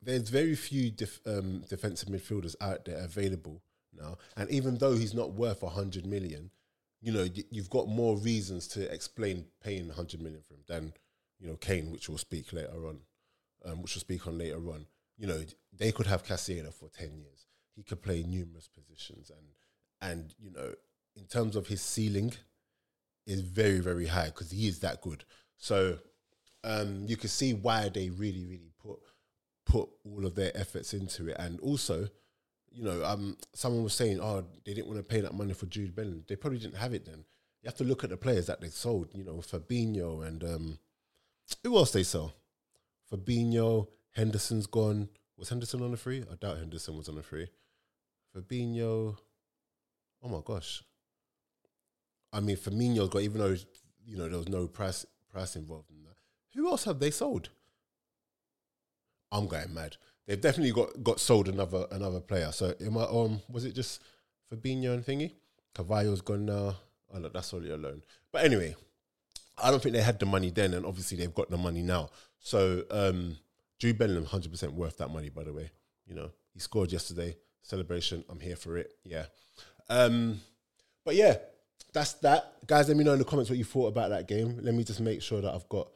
there's 0.05 0.29
very 0.29 0.55
few 0.55 0.91
def, 0.91 1.21
um, 1.27 1.65
defensive 1.69 2.09
midfielders 2.09 2.55
out 2.61 2.85
there 2.85 2.99
available 3.05 3.63
now. 3.93 4.17
And 4.37 4.51
even 4.51 4.79
though 4.79 4.95
he's 4.95 5.15
not 5.15 5.33
worth 5.33 5.63
hundred 5.63 6.07
million, 6.07 6.51
you 7.01 7.13
know, 7.13 7.27
you've 7.51 7.71
got 7.71 7.89
more 7.89 8.17
reasons 8.17 8.67
to 8.69 8.93
explain 8.93 9.45
paying 9.63 9.89
100 9.89 10.21
million 10.23 10.41
for 10.47 10.55
him 10.55 10.61
than, 10.67 10.93
you 11.39 11.47
know, 11.47 11.57
Kane, 11.57 11.91
which 11.91 12.09
we'll 12.09 12.17
speak 12.17 12.53
later 12.53 12.87
on, 12.87 13.01
um, 13.65 13.83
which 13.83 13.95
we'll 13.95 14.01
speak 14.01 14.27
on 14.27 14.39
later 14.39 14.71
on. 14.71 14.87
You 15.19 15.27
know, 15.27 15.43
they 15.77 15.93
could 15.93 16.07
have 16.07 16.25
Caicedo 16.25 16.73
for 16.73 16.89
10 16.89 17.19
years. 17.19 17.47
He 17.77 17.83
could 17.83 18.03
play 18.03 18.23
numerous 18.23 18.69
positions. 18.69 19.31
And, 19.31 20.11
and 20.11 20.35
you 20.39 20.51
know, 20.51 20.73
in 21.15 21.25
terms 21.27 21.57
of 21.57 21.67
his 21.67 21.83
ceiling, 21.83 22.33
is 23.27 23.41
very, 23.41 23.81
very 23.81 24.07
high 24.07 24.27
because 24.27 24.51
he 24.51 24.69
is 24.69 24.81
that 24.81 25.01
good. 25.01 25.25
So 25.57 25.99
um, 26.63 27.05
you 27.07 27.17
can 27.17 27.29
see 27.29 27.55
why 27.55 27.89
they 27.89 28.11
really, 28.11 28.45
really 28.45 28.73
put 28.83 28.99
put 29.65 29.89
all 30.05 30.27
of 30.27 30.35
their 30.35 30.57
efforts 30.57 30.95
into 30.95 31.29
it. 31.29 31.37
And 31.39 31.61
also, 31.61 32.09
you 32.71 32.85
know, 32.85 33.05
um, 33.05 33.37
someone 33.55 33.85
was 33.85 33.95
saying, 33.95 34.21
oh, 34.21 34.45
they 34.65 34.75
didn't 34.75 34.89
want 34.89 34.99
to 34.99 35.05
pay 35.05 35.21
that 35.21 35.35
money 35.35 35.53
for 35.53 35.67
Jude 35.67 35.95
Bellingham. 35.95 36.25
They 36.29 36.37
probably 36.37 36.59
didn't 36.59 36.77
have 36.77 36.95
it 36.95 37.07
then. 37.07 37.25
You 37.63 37.69
have 37.69 37.77
to 37.77 37.85
look 37.85 38.05
at 38.05 38.11
the 38.11 38.17
players 38.17 38.47
that 38.47 38.61
they 38.61 38.69
sold. 38.69 39.09
You 39.15 39.25
know, 39.25 39.37
Fabinho 39.37 40.27
and 40.27 40.45
um, 40.45 40.79
who 41.63 41.77
else 41.77 41.93
they 41.93 42.03
sell? 42.03 42.35
Fabinho, 43.11 43.89
Henderson's 44.13 44.67
gone. 44.67 45.09
Was 45.37 45.49
Henderson 45.49 45.83
on 45.83 45.91
the 45.91 45.97
free? 45.97 46.25
I 46.31 46.35
doubt 46.35 46.59
Henderson 46.59 46.97
was 46.97 47.09
on 47.09 47.17
the 47.17 47.23
free. 47.23 47.49
Fabinho. 48.37 49.17
Oh 50.23 50.29
my 50.29 50.41
gosh. 50.45 50.83
I 52.33 52.41
mean, 52.41 52.57
Firmino's 52.57 53.09
got 53.09 53.23
even 53.23 53.41
though 53.41 53.57
you 54.05 54.17
know 54.17 54.29
there 54.29 54.39
was 54.39 54.49
no 54.49 54.67
price 54.67 55.07
price 55.31 55.57
involved 55.57 55.91
in 55.91 56.03
that. 56.05 56.17
Who 56.55 56.69
else 56.69 56.85
have 56.85 56.99
they 56.99 57.11
sold? 57.11 57.51
I'm 59.33 59.47
going 59.47 59.73
mad 59.75 59.97
they've 60.27 60.41
definitely 60.41 60.73
got 60.73 61.03
got 61.03 61.21
sold 61.21 61.49
another 61.49 61.87
another 61.91 62.21
player. 62.21 62.51
So 62.53 62.75
am 62.81 62.99
I, 62.99 63.05
um 63.05 63.41
was 63.49 63.65
it 63.65 63.75
just 63.75 64.03
Fabinho 64.53 64.95
and 64.95 65.05
thingy? 65.05 65.33
Cavallo's 65.75 66.21
gone 66.21 66.47
now. 66.47 66.77
Oh 67.13 67.29
that's 67.33 67.53
already 67.53 67.71
alone. 67.71 68.03
But 68.33 68.45
anyway, 68.45 68.75
I 69.63 69.71
don't 69.71 69.83
think 69.83 69.95
they 69.95 70.03
had 70.03 70.19
the 70.19 70.27
money 70.27 70.51
then, 70.51 70.75
and 70.75 70.85
obviously 70.85 71.17
they've 71.17 71.35
got 71.35 71.51
the 71.51 71.59
money 71.59 71.83
now. 71.83 72.11
So 72.39 72.85
um 72.91 73.37
Jude 73.79 73.99
Bellingham, 73.99 74.25
hundred 74.25 74.51
percent 74.51 74.73
worth 74.73 74.97
that 74.99 75.09
money. 75.09 75.29
By 75.29 75.45
the 75.45 75.53
way, 75.53 75.71
you 76.07 76.15
know 76.15 76.31
he 76.53 76.61
scored 76.61 76.93
yesterday. 76.93 77.37
Celebration. 77.63 78.25
I'm 78.29 78.41
here 78.41 78.57
for 78.57 78.77
it. 78.77 78.93
Yeah. 79.05 79.25
Um, 79.89 80.41
but 81.03 81.15
yeah, 81.15 81.37
that's 81.95 82.13
that. 82.15 82.53
Guys, 82.67 82.89
let 82.89 82.97
me 82.99 83.05
know 83.05 83.15
in 83.15 83.19
the 83.19 83.25
comments 83.25 83.49
what 83.49 83.59
you 83.59 83.65
thought 83.65 83.87
about 83.87 84.11
that 84.11 84.29
game. 84.29 84.59
Let 84.61 84.75
me 84.75 84.85
just 84.85 85.01
make 85.01 85.23
sure 85.23 85.41
that 85.41 85.55
I've 85.55 85.69
got 85.71 85.89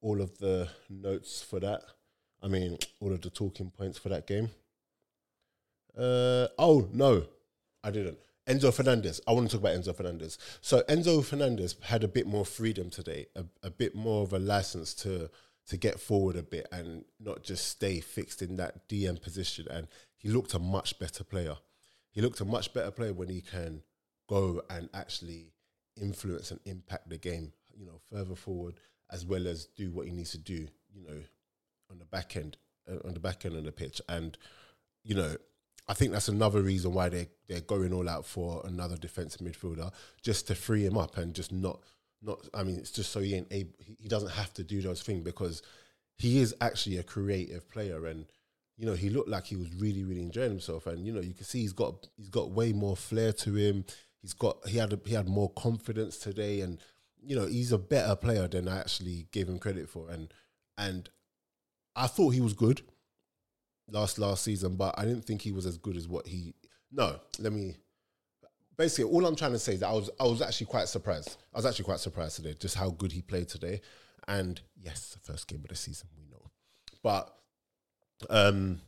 all 0.00 0.20
of 0.20 0.38
the 0.38 0.68
notes 0.88 1.42
for 1.42 1.58
that. 1.58 1.82
I 2.42 2.48
mean, 2.48 2.78
all 3.00 3.12
of 3.12 3.20
the 3.20 3.30
talking 3.30 3.70
points 3.70 3.98
for 3.98 4.08
that 4.10 4.26
game. 4.26 4.50
Uh, 5.96 6.46
oh, 6.58 6.88
no, 6.92 7.26
I 7.82 7.90
didn't. 7.90 8.18
Enzo 8.48 8.72
Fernandez. 8.72 9.20
I 9.26 9.32
want 9.32 9.50
to 9.50 9.56
talk 9.56 9.68
about 9.68 9.78
Enzo 9.78 9.94
Fernandez. 9.94 10.38
So 10.60 10.82
Enzo 10.88 11.24
Fernandez 11.24 11.76
had 11.82 12.02
a 12.02 12.08
bit 12.08 12.26
more 12.26 12.46
freedom 12.46 12.88
today, 12.88 13.26
a, 13.36 13.44
a 13.62 13.70
bit 13.70 13.94
more 13.94 14.22
of 14.22 14.32
a 14.32 14.38
license 14.38 14.94
to 14.94 15.30
to 15.66 15.76
get 15.76 16.00
forward 16.00 16.34
a 16.34 16.42
bit 16.42 16.66
and 16.72 17.04
not 17.20 17.42
just 17.42 17.68
stay 17.68 18.00
fixed 18.00 18.40
in 18.40 18.56
that 18.56 18.88
DM 18.88 19.20
position. 19.20 19.66
And 19.70 19.86
he 20.16 20.30
looked 20.30 20.54
a 20.54 20.58
much 20.58 20.98
better 20.98 21.22
player. 21.22 21.56
He 22.10 22.22
looked 22.22 22.40
a 22.40 22.46
much 22.46 22.72
better 22.72 22.90
player 22.90 23.12
when 23.12 23.28
he 23.28 23.42
can 23.42 23.82
go 24.30 24.62
and 24.70 24.88
actually 24.94 25.52
influence 26.00 26.50
and 26.50 26.60
impact 26.64 27.10
the 27.10 27.18
game, 27.18 27.52
you 27.76 27.84
know, 27.84 28.00
further 28.10 28.34
forward 28.34 28.80
as 29.10 29.26
well 29.26 29.46
as 29.46 29.66
do 29.66 29.90
what 29.90 30.06
he 30.06 30.12
needs 30.12 30.30
to 30.30 30.38
do, 30.38 30.68
you 30.94 31.02
know, 31.06 31.20
on 31.90 31.98
the 31.98 32.04
back 32.04 32.36
end, 32.36 32.56
uh, 32.90 33.06
on 33.06 33.14
the 33.14 33.20
back 33.20 33.44
end 33.44 33.56
of 33.56 33.64
the 33.64 33.72
pitch, 33.72 34.00
and 34.08 34.36
you 35.04 35.14
know, 35.14 35.36
I 35.88 35.94
think 35.94 36.12
that's 36.12 36.28
another 36.28 36.60
reason 36.60 36.92
why 36.92 37.08
they 37.08 37.28
they're 37.48 37.60
going 37.60 37.92
all 37.92 38.08
out 38.08 38.26
for 38.26 38.62
another 38.64 38.96
defensive 38.96 39.40
midfielder 39.40 39.90
just 40.22 40.46
to 40.48 40.54
free 40.54 40.84
him 40.84 40.98
up 40.98 41.16
and 41.16 41.34
just 41.34 41.50
not 41.50 41.80
not. 42.22 42.46
I 42.52 42.62
mean, 42.62 42.76
it's 42.76 42.90
just 42.90 43.10
so 43.10 43.20
he 43.20 43.34
ain't 43.34 43.48
able, 43.50 43.72
he 43.98 44.08
doesn't 44.08 44.32
have 44.32 44.52
to 44.54 44.64
do 44.64 44.82
those 44.82 45.02
things 45.02 45.24
because 45.24 45.62
he 46.16 46.40
is 46.40 46.54
actually 46.60 46.98
a 46.98 47.02
creative 47.02 47.68
player. 47.70 48.06
And 48.06 48.26
you 48.76 48.86
know 48.86 48.94
he 48.94 49.08
looked 49.08 49.30
like 49.30 49.46
he 49.46 49.56
was 49.56 49.72
really 49.74 50.04
really 50.04 50.22
enjoying 50.22 50.50
himself. 50.50 50.86
And 50.86 51.06
you 51.06 51.12
know 51.12 51.20
you 51.20 51.34
can 51.34 51.44
see 51.44 51.60
he's 51.60 51.72
got 51.72 52.06
he's 52.16 52.28
got 52.28 52.50
way 52.50 52.72
more 52.72 52.96
flair 52.96 53.32
to 53.32 53.54
him. 53.54 53.84
He's 54.20 54.34
got 54.34 54.68
he 54.68 54.76
had 54.76 54.92
a, 54.92 55.00
he 55.06 55.14
had 55.14 55.28
more 55.28 55.50
confidence 55.50 56.18
today. 56.18 56.60
And 56.60 56.78
you 57.22 57.34
know 57.34 57.46
he's 57.46 57.72
a 57.72 57.78
better 57.78 58.14
player 58.14 58.46
than 58.46 58.68
I 58.68 58.78
actually 58.78 59.26
gave 59.32 59.48
him 59.48 59.58
credit 59.58 59.88
for. 59.88 60.10
And 60.10 60.34
and 60.76 61.08
I 61.98 62.06
thought 62.06 62.30
he 62.30 62.40
was 62.40 62.52
good 62.52 62.82
last 63.90 64.18
last 64.18 64.44
season, 64.44 64.76
but 64.76 64.94
I 64.96 65.04
didn't 65.04 65.24
think 65.24 65.42
he 65.42 65.52
was 65.52 65.66
as 65.66 65.76
good 65.76 65.96
as 65.96 66.06
what 66.06 66.26
he. 66.26 66.54
No, 66.92 67.18
let 67.38 67.52
me. 67.52 67.74
Basically, 68.76 69.10
all 69.10 69.26
I'm 69.26 69.34
trying 69.34 69.52
to 69.52 69.58
say 69.58 69.74
is 69.74 69.80
that 69.80 69.88
I 69.88 69.92
was 69.92 70.08
I 70.20 70.24
was 70.24 70.40
actually 70.40 70.68
quite 70.68 70.88
surprised. 70.88 71.36
I 71.52 71.58
was 71.58 71.66
actually 71.66 71.86
quite 71.86 71.98
surprised 71.98 72.36
today, 72.36 72.54
just 72.58 72.76
how 72.76 72.90
good 72.90 73.10
he 73.10 73.20
played 73.20 73.48
today. 73.48 73.80
And 74.28 74.60
yes, 74.80 75.10
the 75.10 75.18
first 75.18 75.48
game 75.48 75.60
of 75.62 75.68
the 75.68 75.74
season, 75.74 76.08
we 76.16 76.24
know, 76.30 76.50
but 77.02 77.34
um, 78.30 78.80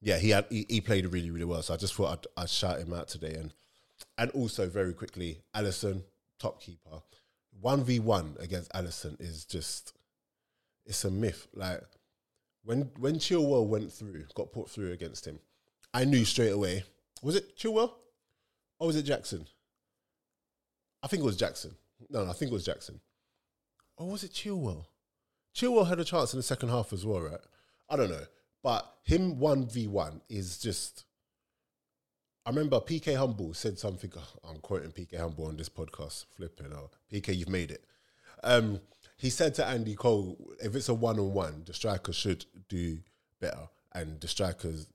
yeah, 0.00 0.18
he 0.18 0.30
had 0.30 0.46
he, 0.50 0.66
he 0.68 0.80
played 0.80 1.06
really 1.06 1.30
really 1.30 1.44
well. 1.44 1.62
So 1.62 1.74
I 1.74 1.76
just 1.76 1.94
thought 1.94 2.26
I'd, 2.36 2.42
I'd 2.42 2.50
shout 2.50 2.80
him 2.80 2.92
out 2.92 3.06
today, 3.06 3.34
and 3.34 3.54
and 4.18 4.30
also 4.32 4.68
very 4.68 4.92
quickly, 4.92 5.38
Alisson, 5.54 6.02
top 6.40 6.60
keeper, 6.60 7.02
one 7.60 7.84
v 7.84 8.00
one 8.00 8.36
against 8.40 8.72
Alisson 8.72 9.20
is 9.20 9.44
just 9.44 9.92
it's 10.84 11.04
a 11.04 11.10
myth. 11.10 11.46
Like 11.54 11.82
when 12.64 12.90
when 12.98 13.16
Chilwell 13.16 13.66
went 13.66 13.92
through, 13.92 14.24
got 14.34 14.52
put 14.52 14.68
through 14.68 14.92
against 14.92 15.26
him, 15.26 15.38
I 15.92 16.04
knew 16.04 16.24
straight 16.24 16.52
away. 16.52 16.84
Was 17.22 17.36
it 17.36 17.56
Chilwell 17.56 17.92
or 18.78 18.86
was 18.88 18.96
it 18.96 19.04
Jackson? 19.04 19.46
I 21.02 21.06
think 21.06 21.22
it 21.22 21.26
was 21.26 21.36
Jackson. 21.36 21.74
No, 22.10 22.24
no, 22.24 22.30
I 22.30 22.32
think 22.32 22.50
it 22.50 22.54
was 22.54 22.64
Jackson. 22.64 23.00
Or 23.96 24.10
was 24.10 24.24
it 24.24 24.32
Chilwell? 24.32 24.86
Chilwell 25.54 25.86
had 25.86 26.00
a 26.00 26.04
chance 26.04 26.32
in 26.32 26.38
the 26.38 26.42
second 26.42 26.70
half 26.70 26.92
as 26.92 27.06
well, 27.06 27.20
right? 27.20 27.40
I 27.88 27.96
don't 27.96 28.10
know. 28.10 28.24
But 28.62 28.90
him 29.04 29.36
1v1 29.36 30.22
is 30.28 30.58
just. 30.58 31.04
I 32.46 32.50
remember 32.50 32.80
PK 32.80 33.16
Humble 33.16 33.54
said 33.54 33.78
something. 33.78 34.12
I'm 34.48 34.58
quoting 34.58 34.90
PK 34.90 35.18
Humble 35.18 35.46
on 35.46 35.56
this 35.56 35.68
podcast. 35.68 36.24
Flipping 36.36 36.72
out. 36.72 36.92
PK, 37.12 37.36
you've 37.36 37.48
made 37.48 37.70
it. 37.70 37.84
Um, 38.42 38.80
he 39.16 39.30
said 39.30 39.54
to 39.54 39.66
Andy 39.66 39.94
Cole, 39.94 40.36
if 40.62 40.74
it's 40.74 40.88
a 40.88 40.94
one 40.94 41.18
on 41.18 41.32
one, 41.32 41.62
the 41.66 41.74
striker 41.74 42.12
should 42.12 42.46
do 42.68 42.98
better, 43.40 43.68
and 43.92 44.20
the 44.20 44.28
strikers 44.28 44.88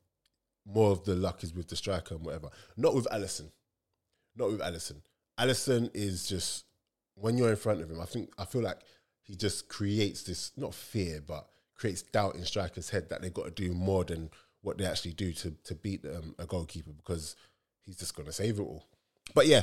more 0.66 0.92
of 0.92 1.04
the 1.04 1.16
luck 1.16 1.44
is 1.44 1.54
with 1.54 1.68
the 1.68 1.76
striker 1.76 2.16
and 2.16 2.26
whatever. 2.26 2.50
Not 2.78 2.94
with 2.94 3.08
Alisson. 3.12 3.50
Not 4.36 4.52
with 4.52 4.62
Alisson. 4.62 5.02
Alisson 5.40 5.90
is 5.94 6.28
just 6.28 6.66
when 7.16 7.38
you're 7.38 7.50
in 7.50 7.56
front 7.56 7.82
of 7.82 7.90
him. 7.90 8.00
I 8.00 8.06
think 8.06 8.32
I 8.38 8.46
feel 8.46 8.62
like 8.62 8.80
he 9.24 9.36
just 9.36 9.68
creates 9.68 10.24
this 10.24 10.52
not 10.58 10.74
fear, 10.74 11.22
but 11.26 11.48
creates 11.76 12.02
doubt 12.02 12.36
in 12.36 12.46
strikers' 12.46 12.90
head 12.90 13.10
that 13.10 13.22
they've 13.22 13.34
got 13.34 13.46
to 13.46 13.52
do 13.52 13.74
more 13.74 14.04
than 14.04 14.30
what 14.62 14.78
they 14.78 14.86
actually 14.86 15.14
do 15.14 15.32
to 15.34 15.52
to 15.64 15.76
beat 15.76 16.06
um, 16.06 16.36
a 16.38 16.46
goalkeeper 16.46 16.92
because 16.92 17.36
he's 17.86 17.98
just 17.98 18.16
going 18.16 18.28
to 18.28 18.34
save 18.34 18.60
it 18.60 18.64
all. 18.64 18.86
But 19.34 19.48
yeah, 19.48 19.62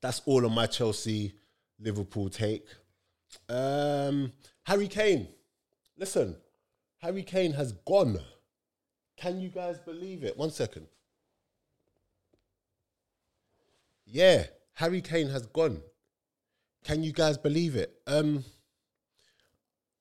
that's 0.00 0.22
all 0.26 0.44
on 0.44 0.54
my 0.54 0.66
Chelsea 0.66 1.34
Liverpool 1.78 2.28
take. 2.28 2.66
Um, 3.48 4.32
Harry 4.64 4.88
Kane. 4.88 5.28
Listen, 5.96 6.36
Harry 6.98 7.22
Kane 7.22 7.52
has 7.52 7.72
gone. 7.72 8.20
Can 9.16 9.40
you 9.40 9.48
guys 9.48 9.78
believe 9.80 10.22
it? 10.22 10.36
One 10.36 10.50
second. 10.50 10.86
Yeah, 14.04 14.44
Harry 14.74 15.00
Kane 15.00 15.28
has 15.28 15.46
gone. 15.46 15.82
Can 16.84 17.02
you 17.02 17.12
guys 17.12 17.36
believe 17.36 17.76
it? 17.76 18.00
Um, 18.06 18.44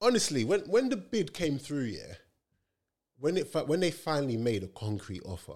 honestly, 0.01 0.45
when 0.45 0.61
when 0.61 0.89
the 0.89 0.97
bid 0.97 1.33
came 1.33 1.57
through, 1.57 1.85
yeah, 1.85 2.13
when 3.19 3.37
it 3.37 3.53
when 3.67 3.79
they 3.79 3.91
finally 3.91 4.37
made 4.37 4.63
a 4.63 4.67
concrete 4.67 5.23
offer, 5.25 5.55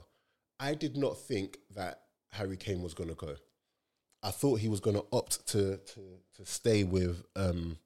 I 0.60 0.74
did 0.74 0.98
not 0.98 1.18
think 1.18 1.60
that 1.76 2.02
Harry 2.30 2.58
Kane 2.58 2.82
was 2.82 2.94
going 2.94 3.10
to 3.10 3.16
go. 3.16 3.36
I 4.24 4.32
thought 4.32 4.60
he 4.60 4.68
was 4.68 4.80
going 4.80 4.96
to 4.96 5.06
opt 5.12 5.48
to 5.48 5.78
to 5.78 6.02
to 6.38 6.46
stay 6.46 6.84
with. 6.84 7.24
Um, 7.36 7.78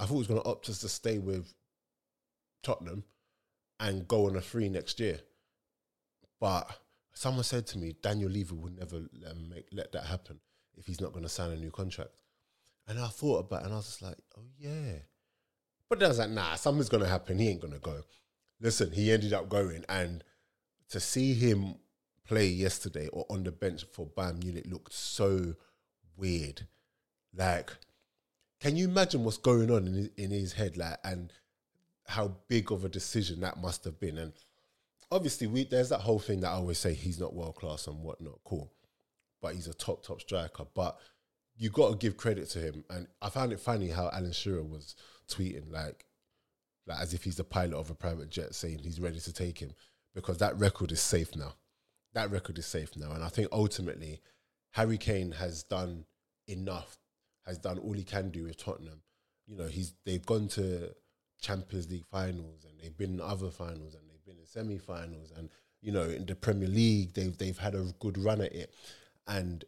I 0.00 0.04
thought 0.04 0.14
he 0.14 0.18
was 0.18 0.26
going 0.26 0.42
to 0.42 0.48
opt 0.48 0.66
just 0.66 0.80
to 0.80 0.88
stay 0.88 1.18
with 1.18 1.54
Tottenham 2.62 3.04
and 3.78 4.08
go 4.08 4.26
on 4.26 4.36
a 4.36 4.40
free 4.40 4.68
next 4.68 4.98
year. 4.98 5.20
But 6.40 6.68
someone 7.12 7.44
said 7.44 7.66
to 7.68 7.78
me, 7.78 7.94
Daniel 8.02 8.30
Levy 8.30 8.54
would 8.54 8.78
never 8.78 8.96
um, 8.96 9.48
make, 9.48 9.66
let 9.72 9.92
that 9.92 10.06
happen 10.06 10.40
if 10.76 10.86
he's 10.86 11.00
not 11.00 11.12
going 11.12 11.22
to 11.22 11.28
sign 11.28 11.52
a 11.52 11.56
new 11.56 11.70
contract. 11.70 12.10
And 12.86 12.98
I 12.98 13.08
thought 13.08 13.38
about 13.38 13.62
it 13.62 13.64
and 13.66 13.74
I 13.74 13.76
was 13.76 13.86
just 13.86 14.02
like, 14.02 14.16
oh, 14.36 14.42
yeah. 14.58 14.98
But 15.88 16.00
then 16.00 16.06
I 16.06 16.10
was 16.10 16.18
like, 16.18 16.30
nah, 16.30 16.54
something's 16.56 16.88
going 16.88 17.02
to 17.02 17.08
happen. 17.08 17.38
He 17.38 17.48
ain't 17.48 17.60
going 17.60 17.72
to 17.72 17.78
go. 17.78 18.02
Listen, 18.60 18.92
he 18.92 19.12
ended 19.12 19.32
up 19.32 19.48
going. 19.48 19.84
And 19.88 20.24
to 20.90 21.00
see 21.00 21.34
him 21.34 21.76
play 22.26 22.46
yesterday 22.46 23.08
or 23.08 23.26
on 23.30 23.44
the 23.44 23.52
bench 23.52 23.84
for 23.92 24.06
Bayern 24.06 24.42
Munich 24.42 24.66
looked 24.68 24.92
so 24.92 25.54
weird. 26.16 26.66
Like, 27.36 27.70
can 28.60 28.76
you 28.76 28.88
imagine 28.88 29.24
what's 29.24 29.36
going 29.36 29.70
on 29.70 29.86
in 29.86 29.94
his, 29.94 30.10
in 30.16 30.30
his 30.30 30.52
head? 30.54 30.76
Like, 30.76 30.98
and 31.04 31.32
how 32.06 32.36
big 32.48 32.70
of 32.70 32.84
a 32.84 32.88
decision 32.88 33.40
that 33.40 33.60
must 33.60 33.84
have 33.84 33.98
been. 33.98 34.18
And 34.18 34.32
obviously, 35.10 35.46
we 35.46 35.64
there's 35.64 35.88
that 35.88 36.00
whole 36.00 36.18
thing 36.18 36.40
that 36.40 36.50
I 36.50 36.54
always 36.54 36.78
say 36.78 36.94
he's 36.94 37.20
not 37.20 37.34
world 37.34 37.56
class 37.56 37.86
and 37.86 38.02
whatnot. 38.02 38.40
Cool, 38.44 38.72
but 39.42 39.54
he's 39.54 39.68
a 39.68 39.74
top 39.74 40.04
top 40.04 40.20
striker. 40.20 40.64
But 40.74 40.98
you 41.56 41.70
got 41.70 41.90
to 41.90 41.96
give 41.96 42.16
credit 42.16 42.48
to 42.50 42.58
him. 42.58 42.84
And 42.90 43.06
I 43.22 43.30
found 43.30 43.52
it 43.52 43.60
funny 43.60 43.88
how 43.88 44.10
Alan 44.12 44.32
Shearer 44.32 44.62
was 44.62 44.96
tweeting 45.28 45.70
like, 45.70 46.04
like 46.86 47.00
as 47.00 47.14
if 47.14 47.24
he's 47.24 47.36
the 47.36 47.44
pilot 47.44 47.76
of 47.76 47.90
a 47.90 47.94
private 47.94 48.30
jet, 48.30 48.54
saying 48.54 48.80
he's 48.82 49.00
ready 49.00 49.20
to 49.20 49.32
take 49.32 49.58
him 49.58 49.72
because 50.14 50.38
that 50.38 50.58
record 50.58 50.92
is 50.92 51.00
safe 51.00 51.34
now. 51.36 51.54
That 52.14 52.30
record 52.30 52.58
is 52.58 52.66
safe 52.66 52.96
now, 52.96 53.12
and 53.12 53.22
I 53.22 53.28
think 53.28 53.48
ultimately 53.52 54.20
Harry 54.70 54.98
Kane 54.98 55.32
has 55.32 55.62
done 55.64 56.04
enough, 56.48 56.98
has 57.46 57.58
done 57.58 57.78
all 57.78 57.92
he 57.92 58.04
can 58.04 58.30
do 58.30 58.44
with 58.44 58.56
Tottenham. 58.56 59.02
You 59.46 59.56
know, 59.56 59.66
he's 59.66 59.94
they've 60.04 60.24
gone 60.24 60.48
to 60.48 60.94
Champions 61.40 61.90
League 61.90 62.06
finals 62.06 62.64
and 62.64 62.80
they've 62.80 62.96
been 62.96 63.14
in 63.14 63.20
other 63.20 63.50
finals 63.50 63.94
and 63.94 64.08
they've 64.08 64.24
been 64.24 64.38
in 64.38 64.46
semi-finals 64.46 65.32
and 65.36 65.50
you 65.82 65.92
know 65.92 66.04
in 66.04 66.24
the 66.24 66.34
Premier 66.34 66.68
League 66.68 67.12
they've 67.12 67.36
they've 67.36 67.58
had 67.58 67.74
a 67.74 67.84
good 68.00 68.16
run 68.18 68.40
at 68.40 68.52
it. 68.52 68.72
And 69.26 69.64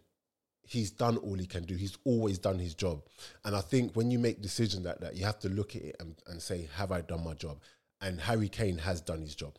he's 0.63 0.91
done 0.91 1.17
all 1.19 1.35
he 1.35 1.47
can 1.47 1.65
do. 1.65 1.77
He's 1.77 1.99
always 2.05 2.39
done 2.39 2.59
his 2.59 2.75
job. 2.75 3.03
And 3.45 3.55
I 3.55 3.61
think 3.61 3.95
when 3.95 4.11
you 4.11 4.19
make 4.19 4.43
decisions 4.43 4.85
like 4.85 4.99
that 5.01 5.15
you 5.15 5.25
have 5.25 5.39
to 5.41 5.49
look 5.49 5.77
at 5.77 5.83
it 5.83 5.97
and, 6.01 6.17
and 6.27 6.41
say 6.41 6.69
have 6.75 6.93
I 6.93 7.01
done 7.01 7.25
my 7.25 7.35
job? 7.35 7.61
And 8.01 8.21
Harry 8.21 8.49
Kane 8.49 8.79
has 8.79 9.01
done 9.01 9.21
his 9.21 9.35
job 9.35 9.57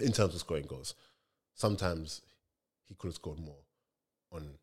in 0.00 0.12
terms 0.12 0.34
of 0.34 0.40
scoring 0.40 0.66
goals 0.66 0.94
sometimes 1.54 2.22
he 2.86 2.94
could 2.94 3.08
have 3.08 3.14
scored 3.14 3.38
more 3.38 3.62
on 4.32 4.54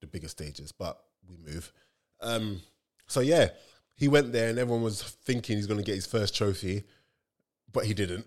the 0.00 0.06
bigger 0.06 0.28
stages 0.28 0.72
but 0.72 0.98
we 1.28 1.36
move 1.36 1.72
um 2.20 2.60
so 3.06 3.20
yeah 3.20 3.48
he 3.94 4.08
went 4.08 4.32
there 4.32 4.48
and 4.48 4.58
everyone 4.58 4.82
was 4.82 5.02
thinking 5.02 5.56
he's 5.56 5.66
going 5.66 5.78
to 5.78 5.84
get 5.84 5.94
his 5.94 6.06
first 6.06 6.34
trophy, 6.34 6.84
but 7.70 7.84
he 7.84 7.94
didn't. 7.94 8.26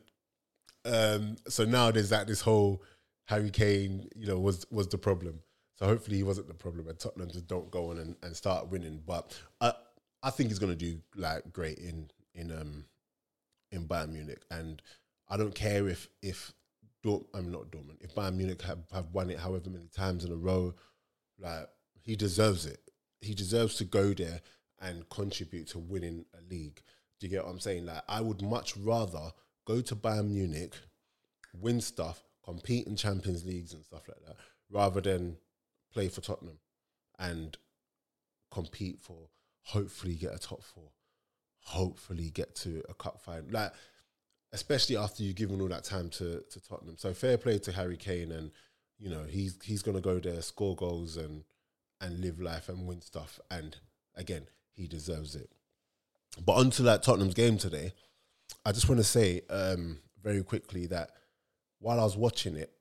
Um, 0.85 1.35
so 1.47 1.65
now 1.65 1.91
there's 1.91 2.09
that 2.09 2.27
this 2.27 2.41
whole 2.41 2.83
Harry 3.25 3.49
Kane, 3.49 4.07
you 4.15 4.27
know, 4.27 4.39
was 4.39 4.65
was 4.71 4.87
the 4.87 4.97
problem. 4.97 5.39
So 5.77 5.85
hopefully 5.85 6.17
he 6.17 6.23
wasn't 6.23 6.47
the 6.47 6.53
problem, 6.53 6.87
and 6.87 6.97
Tottenham 6.97 7.29
just 7.29 7.47
don't 7.47 7.69
go 7.71 7.89
on 7.89 7.97
and, 7.97 8.15
and 8.23 8.35
start 8.35 8.69
winning. 8.69 9.01
But 9.05 9.37
I 9.59 9.73
I 10.23 10.29
think 10.29 10.49
he's 10.49 10.59
going 10.59 10.71
to 10.71 10.77
do 10.77 10.99
like 11.15 11.51
great 11.51 11.79
in 11.79 12.09
in 12.33 12.51
um 12.51 12.85
in 13.71 13.87
Bayern 13.87 14.13
Munich, 14.13 14.43
and 14.51 14.81
I 15.27 15.37
don't 15.37 15.55
care 15.55 15.87
if 15.87 16.07
if 16.21 16.53
I'm 17.33 17.51
not 17.51 17.71
Dortmund. 17.71 18.01
If 18.01 18.15
Bayern 18.15 18.35
Munich 18.35 18.61
have, 18.63 18.79
have 18.91 19.11
won 19.13 19.29
it 19.29 19.39
however 19.39 19.69
many 19.69 19.87
times 19.87 20.25
in 20.25 20.31
a 20.31 20.35
row, 20.35 20.73
like 21.39 21.67
he 22.01 22.15
deserves 22.15 22.65
it. 22.65 22.79
He 23.21 23.33
deserves 23.33 23.75
to 23.75 23.85
go 23.85 24.13
there 24.13 24.41
and 24.81 25.07
contribute 25.09 25.67
to 25.69 25.79
winning 25.79 26.25
a 26.33 26.41
league. 26.53 26.81
Do 27.19 27.27
you 27.27 27.29
get 27.29 27.45
what 27.45 27.51
I'm 27.51 27.59
saying? 27.59 27.85
Like, 27.85 28.03
I 28.07 28.21
would 28.21 28.41
much 28.41 28.75
rather 28.77 29.31
go 29.65 29.81
to 29.81 29.95
Bayern 29.95 30.29
Munich, 30.29 30.73
win 31.59 31.81
stuff, 31.81 32.23
compete 32.43 32.87
in 32.87 32.95
Champions 32.95 33.45
Leagues 33.45 33.73
and 33.73 33.83
stuff 33.83 34.07
like 34.07 34.19
that, 34.27 34.35
rather 34.69 35.01
than 35.01 35.37
play 35.93 36.09
for 36.09 36.21
Tottenham 36.21 36.59
and 37.17 37.57
compete 38.51 38.99
for 38.99 39.29
hopefully 39.63 40.15
get 40.15 40.35
a 40.35 40.39
top 40.39 40.63
four, 40.63 40.91
hopefully 41.61 42.29
get 42.29 42.55
to 42.55 42.83
a 42.89 42.93
cup 42.93 43.21
final. 43.21 43.49
Like, 43.49 43.73
especially 44.55 44.95
after 44.95 45.21
you've 45.21 45.35
given 45.35 45.61
all 45.61 45.67
that 45.67 45.83
time 45.83 46.09
to 46.09 46.41
to 46.49 46.59
Tottenham. 46.67 46.97
So 46.97 47.13
fair 47.13 47.37
play 47.37 47.59
to 47.59 47.71
Harry 47.73 47.97
Kane, 47.97 48.31
and 48.31 48.51
you 48.97 49.09
know 49.09 49.23
he's 49.23 49.59
he's 49.63 49.81
gonna 49.83 50.01
go 50.01 50.19
there, 50.19 50.41
score 50.41 50.75
goals, 50.75 51.17
and 51.17 51.43
and 52.01 52.21
live 52.21 52.39
life 52.39 52.69
and 52.69 52.87
win 52.87 53.01
stuff. 53.01 53.39
And 53.51 53.75
again, 54.15 54.47
he 54.73 54.87
deserves 54.87 55.35
it. 55.35 55.49
But 56.43 56.53
onto 56.53 56.83
that 56.83 57.03
Tottenham's 57.03 57.33
game 57.33 57.57
today, 57.57 57.93
I 58.65 58.71
just 58.71 58.89
want 58.89 58.99
to 58.99 59.03
say 59.03 59.41
um, 59.49 59.99
very 60.23 60.43
quickly 60.43 60.87
that 60.87 61.11
while 61.79 61.99
I 61.99 62.03
was 62.03 62.17
watching 62.17 62.55
it, 62.55 62.71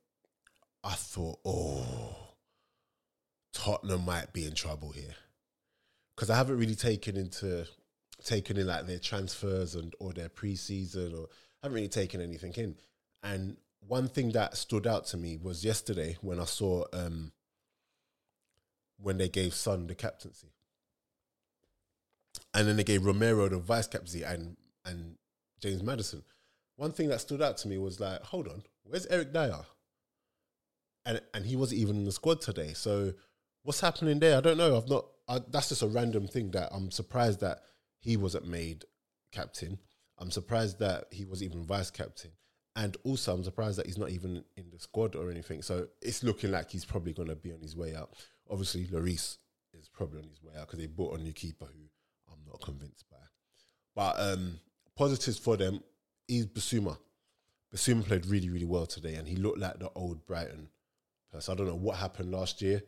I 0.83 0.95
thought, 0.95 1.39
oh, 1.45 2.17
Tottenham 3.53 4.05
might 4.05 4.33
be 4.33 4.47
in 4.47 4.55
trouble 4.55 4.93
here 4.93 5.15
because 6.15 6.31
I 6.31 6.37
haven't 6.37 6.59
really 6.59 6.75
taken 6.75 7.17
into 7.17 7.67
taken 8.25 8.57
in 8.57 8.67
like 8.67 8.87
their 8.87 8.99
transfers 8.99 9.75
and 9.75 9.95
or 10.01 10.13
their 10.13 10.29
preseason 10.29 11.19
or 11.19 11.29
haven't 11.64 11.74
really 11.74 11.88
taken 11.88 12.20
anything 12.20 12.53
in. 12.57 12.77
And 13.22 13.57
one 13.87 14.09
thing 14.09 14.33
that 14.33 14.57
stood 14.57 14.87
out 14.87 15.07
to 15.07 15.16
me 15.16 15.37
was 15.37 15.64
yesterday 15.64 16.16
when 16.20 16.38
I 16.38 16.44
saw 16.44 16.85
um, 16.92 17.33
when 18.98 19.18
they 19.18 19.29
gave 19.29 19.55
Son 19.55 19.87
the 19.87 19.94
captaincy 19.94 20.53
and 22.53 22.68
then 22.68 22.77
they 22.77 22.85
gave 22.85 23.05
Romero 23.05 23.48
the 23.48 23.59
vice 23.59 23.87
captaincy 23.87 24.22
and 24.22 24.57
and 24.85 25.16
James 25.61 25.83
Maddison. 25.83 26.22
One 26.77 26.92
thing 26.92 27.09
that 27.09 27.20
stood 27.20 27.40
out 27.40 27.57
to 27.59 27.68
me 27.68 27.79
was 27.79 28.00
like, 28.00 28.20
hold 28.22 28.48
on, 28.48 28.62
where's 28.85 29.07
Eric 29.07 29.33
Dier? 29.33 29.61
And 31.05 31.20
and 31.33 31.44
he 31.44 31.57
wasn't 31.57 31.81
even 31.81 31.96
in 31.96 32.05
the 32.05 32.12
squad 32.12 32.40
today. 32.40 32.72
So 32.74 33.12
what's 33.62 33.81
happening 33.81 34.18
there? 34.18 34.38
I 34.38 34.40
don't 34.40 34.59
know. 34.59 34.77
I've 34.77 34.88
not. 34.88 35.07
I, 35.27 35.40
that's 35.48 35.70
just 35.70 35.83
a 35.83 35.87
random 35.87 36.27
thing 36.27 36.50
that 36.50 36.68
I'm 36.72 36.90
surprised 36.90 37.40
that 37.40 37.61
he 38.00 38.16
wasn't 38.16 38.46
made 38.46 38.85
captain. 39.33 39.79
I'm 40.25 40.31
surprised 40.31 40.79
that 40.79 41.09
he 41.11 41.27
was 41.27 41.43
even 41.43 41.63
vice 41.63 41.91
captain. 41.91 42.31
And 42.77 42.97
also, 43.05 43.35
I'm 43.35 43.45
surprised 43.45 43.77
that 43.77 43.85
he's 43.85 43.99
not 43.99 44.09
even 44.09 44.43
in 44.57 44.71
the 44.73 44.79
squad 44.79 45.15
or 45.15 45.31
anything. 45.31 45.61
So 45.61 45.89
it's 46.01 46.25
looking 46.25 46.51
like 46.51 46.71
he's 46.71 46.87
probably 46.87 47.13
going 47.13 47.29
to 47.29 47.37
be 47.37 47.53
on 47.53 47.61
his 47.61 47.77
way 47.77 47.95
out. 47.95 48.15
Obviously, 48.51 48.87
Lloris 48.87 49.37
is 49.75 49.91
probably 49.93 50.21
on 50.21 50.29
his 50.29 50.43
way 50.43 50.55
out 50.59 50.67
because 50.67 50.79
they 50.79 50.87
bought 50.87 51.19
a 51.19 51.23
new 51.23 51.35
keeper 51.35 51.67
who 51.67 52.33
I'm 52.33 52.41
not 52.47 52.63
convinced 52.63 53.05
by. 53.11 53.19
But 53.95 54.19
um, 54.19 54.61
positives 54.97 55.39
for 55.39 55.59
them 55.59 55.83
is 56.27 56.47
Bissouma. 56.47 56.97
Bissouma 57.75 58.07
played 58.07 58.25
really, 58.25 58.49
really 58.49 58.65
well 58.65 58.87
today, 58.87 59.17
and 59.17 59.29
he 59.29 59.37
looked 59.37 59.59
like 59.59 59.79
the 59.79 59.91
old 59.95 60.25
Brighton 60.25 60.71
person. 61.31 61.53
I 61.53 61.57
don't 61.59 61.67
know 61.67 61.75
what 61.75 61.99
happened 61.99 62.33
last 62.33 62.63
year, 62.63 62.83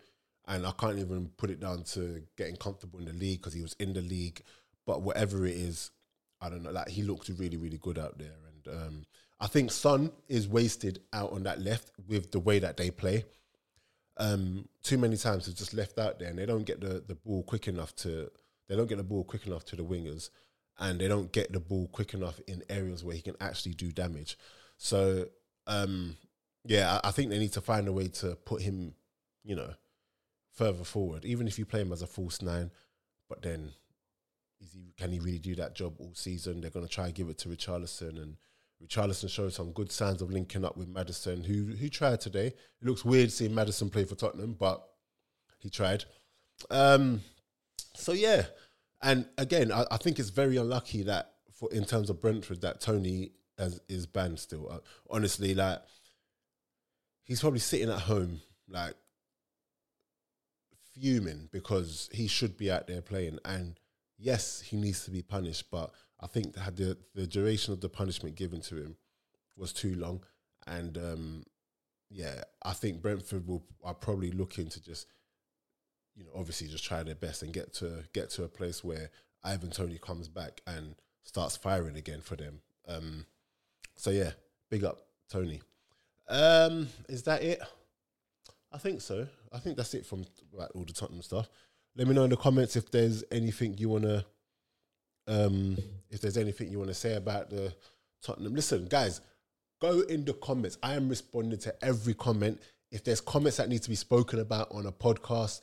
and 0.48 0.66
I 0.66 0.72
can't 0.72 0.98
even 0.98 1.28
put 1.36 1.50
it 1.50 1.60
down 1.60 1.84
to 1.92 2.22
getting 2.38 2.56
comfortable 2.56 2.98
in 2.98 3.04
the 3.04 3.12
league 3.12 3.40
because 3.40 3.52
he 3.52 3.60
was 3.60 3.76
in 3.78 3.92
the 3.92 4.00
league. 4.00 4.40
But 4.86 5.02
whatever 5.02 5.44
it 5.44 5.54
is, 5.54 5.90
I 6.40 6.48
don't 6.48 6.62
know. 6.62 6.70
Like 6.70 6.88
he 6.88 7.02
looked 7.02 7.28
really, 7.28 7.56
really 7.56 7.78
good 7.78 7.98
out 7.98 8.18
there, 8.18 8.34
and 8.48 8.74
um, 8.74 9.04
I 9.40 9.46
think 9.46 9.70
Son 9.70 10.10
is 10.28 10.48
wasted 10.48 11.00
out 11.12 11.32
on 11.32 11.42
that 11.44 11.60
left 11.60 11.90
with 12.08 12.30
the 12.32 12.40
way 12.40 12.58
that 12.58 12.76
they 12.76 12.90
play. 12.90 13.24
Um, 14.18 14.68
too 14.82 14.96
many 14.96 15.16
times 15.16 15.46
he's 15.46 15.54
just 15.54 15.74
left 15.74 15.98
out 15.98 16.18
there, 16.18 16.28
and 16.28 16.38
they 16.38 16.46
don't 16.46 16.64
get 16.64 16.80
the, 16.80 17.02
the 17.06 17.14
ball 17.14 17.42
quick 17.42 17.68
enough 17.68 17.94
to 17.96 18.30
they 18.68 18.76
don't 18.76 18.88
get 18.88 18.98
the 18.98 19.04
ball 19.04 19.24
quick 19.24 19.46
enough 19.46 19.64
to 19.66 19.76
the 19.76 19.84
wingers, 19.84 20.30
and 20.78 21.00
they 21.00 21.08
don't 21.08 21.32
get 21.32 21.52
the 21.52 21.60
ball 21.60 21.88
quick 21.88 22.14
enough 22.14 22.40
in 22.46 22.62
areas 22.68 23.04
where 23.04 23.14
he 23.14 23.22
can 23.22 23.36
actually 23.40 23.74
do 23.74 23.92
damage. 23.92 24.36
So, 24.76 25.26
um, 25.66 26.16
yeah, 26.64 27.00
I, 27.02 27.08
I 27.08 27.10
think 27.12 27.30
they 27.30 27.38
need 27.38 27.52
to 27.52 27.60
find 27.60 27.88
a 27.88 27.92
way 27.92 28.08
to 28.08 28.36
put 28.36 28.62
him, 28.62 28.94
you 29.44 29.54
know, 29.54 29.74
further 30.52 30.84
forward. 30.84 31.24
Even 31.24 31.46
if 31.46 31.58
you 31.58 31.64
play 31.64 31.80
him 31.80 31.92
as 31.92 32.02
a 32.02 32.06
false 32.06 32.42
nine, 32.42 32.70
but 33.28 33.42
then 33.42 33.72
is 34.60 34.72
he 34.72 34.92
can 34.96 35.12
he 35.12 35.20
really 35.20 35.38
do 35.38 35.54
that 35.56 35.74
job 35.74 35.94
all 35.98 36.12
season? 36.14 36.60
They're 36.60 36.70
going 36.70 36.86
to 36.86 36.92
try 36.92 37.06
and 37.06 37.14
give 37.14 37.28
it 37.28 37.38
to 37.38 37.48
Richarlison, 37.48 38.22
and 38.22 38.36
Richarlison 38.82 39.28
showed 39.28 39.52
some 39.52 39.72
good 39.72 39.92
signs 39.92 40.22
of 40.22 40.30
linking 40.30 40.64
up 40.64 40.76
with 40.76 40.88
Maddison, 40.88 41.44
who 41.44 41.74
who 41.76 41.88
tried 41.88 42.20
today. 42.20 42.46
It 42.46 42.56
looks 42.82 43.04
weird 43.04 43.32
seeing 43.32 43.54
Maddison 43.54 43.90
play 43.90 44.04
for 44.04 44.14
Tottenham, 44.14 44.56
but 44.58 44.82
he 45.58 45.70
tried. 45.70 46.04
Um, 46.70 47.20
so 47.94 48.12
yeah, 48.12 48.46
and 49.02 49.26
again, 49.38 49.70
I, 49.72 49.84
I, 49.90 49.96
think 49.98 50.18
it's 50.18 50.30
very 50.30 50.56
unlucky 50.56 51.02
that 51.02 51.32
for 51.52 51.70
in 51.72 51.84
terms 51.84 52.08
of 52.08 52.20
Brentford 52.20 52.62
that 52.62 52.80
Toney 52.80 53.32
has, 53.58 53.80
is 53.88 54.06
banned 54.06 54.38
still. 54.38 54.70
Uh, 54.70 54.78
honestly, 55.10 55.54
like 55.54 55.80
he's 57.24 57.40
probably 57.40 57.60
sitting 57.60 57.90
at 57.90 58.00
home 58.00 58.40
like 58.68 58.94
fuming 60.94 61.48
because 61.52 62.08
he 62.12 62.26
should 62.26 62.56
be 62.56 62.70
out 62.70 62.86
there 62.86 63.02
playing. 63.02 63.38
And 63.44 63.78
yes, 64.18 64.60
he 64.60 64.76
needs 64.76 65.04
to 65.04 65.10
be 65.10 65.22
punished, 65.22 65.70
but 65.70 65.90
I 66.20 66.26
think 66.26 66.54
the 66.54 66.96
the 67.14 67.26
duration 67.26 67.72
of 67.72 67.80
the 67.80 67.88
punishment 67.88 68.36
given 68.36 68.60
to 68.62 68.76
him 68.76 68.96
was 69.56 69.72
too 69.72 69.94
long. 69.94 70.22
And 70.66 70.96
um, 70.98 71.44
yeah, 72.10 72.42
I 72.62 72.72
think 72.72 73.02
Brentford 73.02 73.46
will 73.46 73.64
are 73.84 73.94
probably 73.94 74.30
looking 74.30 74.68
to 74.68 74.82
just 74.82 75.06
you 76.14 76.24
know, 76.24 76.30
obviously 76.34 76.68
just 76.68 76.84
try 76.84 77.02
their 77.02 77.14
best 77.14 77.42
and 77.42 77.52
get 77.52 77.72
to 77.74 78.04
get 78.12 78.30
to 78.30 78.44
a 78.44 78.48
place 78.48 78.82
where 78.82 79.10
Ivan 79.44 79.70
Toney 79.70 79.98
comes 79.98 80.28
back 80.28 80.60
and 80.66 80.94
starts 81.22 81.56
firing 81.56 81.96
again 81.96 82.20
for 82.20 82.36
them. 82.36 82.60
Um, 82.88 83.26
so 83.94 84.10
yeah, 84.10 84.32
big 84.70 84.84
up 84.84 84.98
Toney. 85.30 85.60
Um, 86.28 86.88
is 87.08 87.22
that 87.24 87.42
it? 87.42 87.60
I 88.72 88.78
think 88.78 89.00
so. 89.00 89.26
I 89.52 89.58
think 89.58 89.76
that's 89.76 89.94
it 89.94 90.06
from 90.06 90.24
all 90.74 90.84
the 90.84 90.92
Tottenham 90.92 91.22
stuff. 91.22 91.48
Let 91.96 92.06
me 92.06 92.14
know 92.14 92.24
in 92.24 92.30
the 92.30 92.36
comments 92.36 92.76
if 92.76 92.90
there's 92.90 93.24
anything 93.30 93.76
you 93.78 93.88
wanna, 93.88 94.24
um, 95.26 95.78
if 96.10 96.20
there's 96.20 96.36
anything 96.36 96.70
you 96.70 96.78
wanna 96.78 96.94
say 96.94 97.14
about 97.14 97.48
the 97.48 97.74
Tottenham. 98.22 98.54
Listen, 98.54 98.86
guys, 98.86 99.22
go 99.80 100.00
in 100.00 100.24
the 100.24 100.34
comments. 100.34 100.76
I 100.82 100.94
am 100.94 101.08
responding 101.08 101.58
to 101.60 101.84
every 101.84 102.14
comment. 102.14 102.60
If 102.90 103.02
there's 103.02 103.20
comments 103.20 103.56
that 103.56 103.68
need 103.68 103.82
to 103.82 103.88
be 103.88 103.96
spoken 103.96 104.40
about 104.40 104.68
on 104.72 104.86
a 104.86 104.92
podcast, 104.92 105.62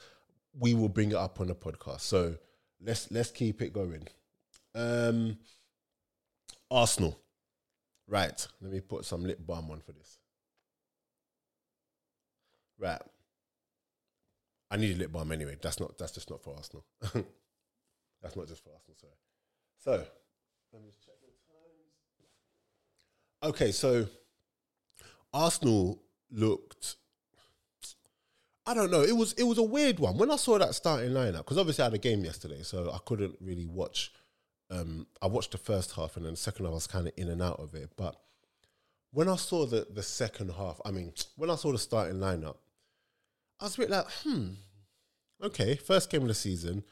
we 0.58 0.74
will 0.74 0.90
bring 0.90 1.12
it 1.12 1.18
up 1.18 1.40
on 1.40 1.50
a 1.50 1.56
podcast. 1.56 2.02
So 2.02 2.36
let's 2.82 3.12
let's 3.12 3.32
keep 3.32 3.62
it 3.62 3.72
going. 3.72 4.08
Um, 4.76 5.38
Arsenal. 6.70 7.20
Right. 8.08 8.48
Let 8.62 8.72
me 8.72 8.80
put 8.80 9.06
some 9.06 9.24
lip 9.24 9.40
balm 9.46 9.72
on 9.72 9.80
for 9.82 9.92
this. 9.92 10.18
Right. 12.80 13.02
I 14.74 14.78
need 14.78 14.96
a 14.96 15.00
lip 15.00 15.12
balm 15.12 15.32
anyway. 15.32 15.56
That's 15.62 15.80
not 15.80 15.98
that's 16.00 16.14
just 16.14 16.32
not 16.32 16.44
for 16.44 16.56
Arsenal. 16.56 16.84
that's 18.22 18.36
not 18.36 18.48
just 18.48 18.64
for 18.64 18.72
Arsenal, 18.72 18.98
sorry. 18.98 19.14
So 19.78 19.92
let 20.72 20.82
me 20.82 20.90
just 20.90 21.06
check 21.06 21.14
the 21.22 21.28
times. 23.44 23.54
Okay, 23.54 23.72
so 23.72 24.08
Arsenal 25.32 26.02
looked 26.32 26.96
I 28.66 28.74
don't 28.74 28.90
know. 28.90 29.02
It 29.02 29.16
was 29.16 29.34
it 29.34 29.44
was 29.44 29.60
a 29.60 29.64
weird 29.64 30.00
one 30.00 30.18
when 30.18 30.32
I 30.32 30.38
saw 30.38 30.58
that 30.58 30.74
starting 30.74 31.12
lineup 31.12 31.40
because 31.40 31.60
obviously 31.60 31.84
I 31.84 31.86
had 31.86 31.94
a 31.94 32.00
game 32.00 32.26
yesterday, 32.26 32.64
so 32.64 32.92
I 32.92 32.98
couldn't 33.06 33.36
really 33.42 33.68
watch. 33.68 34.12
Um, 34.72 35.06
I 35.22 35.28
watched 35.28 35.52
the 35.52 35.60
first 35.60 35.92
half 35.92 36.18
and 36.18 36.26
then 36.26 36.34
the 36.34 36.38
second 36.38 36.66
half 36.66 36.72
I 36.72 36.76
was 36.76 36.88
kind 36.88 37.06
of 37.06 37.14
in 37.16 37.30
and 37.30 37.44
out 37.44 37.60
of 37.60 37.76
it. 37.76 37.92
But 37.96 38.16
when 39.12 39.30
I 39.30 39.36
saw 39.36 39.68
the 39.68 39.86
the 39.94 40.02
second 40.02 40.52
half, 40.52 40.82
I 40.84 40.90
mean, 40.92 41.14
when 41.36 41.52
I 41.52 41.56
saw 41.56 41.72
the 41.74 41.78
starting 41.78 42.18
lineup, 42.18 42.56
I 43.64 43.66
was 43.68 43.76
a 43.76 43.78
bit 43.78 43.90
like, 43.92 44.12
hmm, 44.24 44.48
okay, 45.42 45.76
first 45.76 46.10
game 46.10 46.24
of 46.24 46.28
the 46.28 46.34
season, 46.34 46.84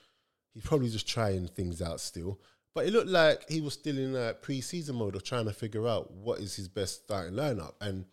he's 0.54 0.64
probably 0.64 0.88
just 0.88 1.06
trying 1.06 1.50
things 1.50 1.82
out 1.82 2.00
still. 2.00 2.40
But 2.74 2.86
it 2.86 2.94
looked 2.94 3.10
like 3.10 3.50
he 3.50 3.60
was 3.60 3.74
still 3.74 3.98
in 3.98 4.16
a 4.16 4.34
pre-season 4.36 4.96
mode 4.96 5.18
of 5.18 5.24
trying 5.26 5.44
to 5.48 5.54
figure 5.54 5.86
out 5.86 6.12
what 6.12 6.40
is 6.40 6.56
his 6.56 6.70
best 6.70 7.04
starting 7.04 7.34
lineup 7.34 7.74
and 7.82 8.06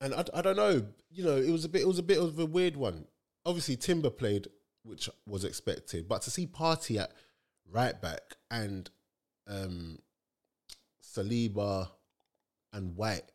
and 0.00 0.14
I, 0.14 0.24
I 0.32 0.42
don't 0.42 0.54
know, 0.54 0.86
you 1.10 1.24
know, 1.24 1.36
it 1.36 1.50
was 1.50 1.64
a 1.64 1.68
bit, 1.68 1.82
it 1.82 1.88
was 1.88 1.98
a 1.98 2.04
bit 2.04 2.18
of 2.18 2.38
a 2.38 2.46
weird 2.46 2.76
one. 2.76 3.04
Obviously, 3.44 3.74
Timber 3.74 4.10
played, 4.10 4.46
which 4.84 5.10
was 5.26 5.44
expected, 5.44 6.08
but 6.08 6.22
to 6.22 6.30
see 6.30 6.46
Partey 6.46 7.00
at 7.00 7.10
right 7.68 8.00
back 8.00 8.36
and 8.48 8.88
um, 9.48 9.98
Saliba 11.02 11.88
and 12.72 12.94
White, 12.94 13.32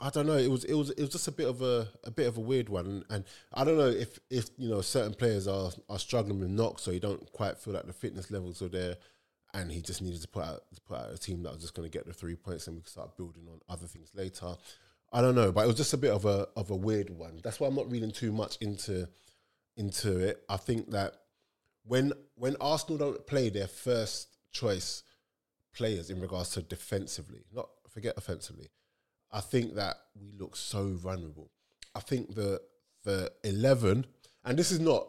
I 0.00 0.10
don't 0.10 0.26
know. 0.26 0.36
It 0.36 0.50
was 0.50 0.64
it 0.64 0.74
was 0.74 0.90
it 0.90 1.00
was 1.00 1.10
just 1.10 1.28
a 1.28 1.32
bit 1.32 1.48
of 1.48 1.62
a 1.62 1.88
a 2.04 2.10
bit 2.10 2.26
of 2.26 2.36
a 2.36 2.40
weird 2.40 2.68
one, 2.68 3.04
and 3.10 3.24
I 3.52 3.64
don't 3.64 3.78
know 3.78 3.88
if 3.88 4.18
if 4.30 4.50
you 4.56 4.68
know 4.68 4.80
certain 4.80 5.14
players 5.14 5.46
are 5.46 5.70
are 5.88 5.98
struggling 5.98 6.40
with 6.40 6.50
knocks, 6.50 6.82
so 6.82 6.90
you 6.90 7.00
don't 7.00 7.30
quite 7.32 7.58
feel 7.58 7.74
like 7.74 7.86
the 7.86 7.92
fitness 7.92 8.30
levels 8.30 8.62
are 8.62 8.68
there, 8.68 8.96
and 9.52 9.70
he 9.70 9.80
just 9.80 10.02
needed 10.02 10.22
to 10.22 10.28
put 10.28 10.44
out 10.44 10.62
to 10.74 10.80
put 10.82 10.98
out 10.98 11.12
a 11.12 11.18
team 11.18 11.42
that 11.42 11.52
was 11.52 11.62
just 11.62 11.74
going 11.74 11.88
to 11.88 11.96
get 11.96 12.06
the 12.06 12.12
three 12.12 12.36
points, 12.36 12.66
and 12.66 12.76
we 12.76 12.82
can 12.82 12.90
start 12.90 13.16
building 13.16 13.46
on 13.48 13.60
other 13.68 13.86
things 13.86 14.10
later. 14.14 14.56
I 15.12 15.20
don't 15.20 15.36
know, 15.36 15.52
but 15.52 15.64
it 15.64 15.68
was 15.68 15.76
just 15.76 15.92
a 15.92 15.98
bit 15.98 16.10
of 16.12 16.24
a 16.24 16.48
of 16.56 16.70
a 16.70 16.76
weird 16.76 17.10
one. 17.10 17.40
That's 17.42 17.60
why 17.60 17.68
I'm 17.68 17.76
not 17.76 17.90
reading 17.90 18.10
too 18.10 18.32
much 18.32 18.56
into 18.60 19.08
into 19.76 20.18
it. 20.18 20.42
I 20.48 20.56
think 20.56 20.90
that 20.90 21.14
when 21.84 22.12
when 22.34 22.56
Arsenal 22.60 22.98
don't 22.98 23.26
play 23.26 23.48
their 23.48 23.68
first 23.68 24.28
choice 24.50 25.02
players 25.72 26.10
in 26.10 26.20
regards 26.20 26.50
to 26.50 26.62
defensively, 26.62 27.44
not 27.52 27.68
forget 27.88 28.14
offensively, 28.16 28.68
I 29.34 29.40
think 29.40 29.74
that 29.74 29.96
we 30.18 30.30
look 30.38 30.54
so 30.54 30.92
vulnerable. 30.92 31.50
I 31.94 32.00
think 32.00 32.34
the 32.34 32.62
the 33.02 33.32
eleven, 33.42 34.06
and 34.44 34.56
this 34.56 34.70
is 34.70 34.78
not 34.78 35.08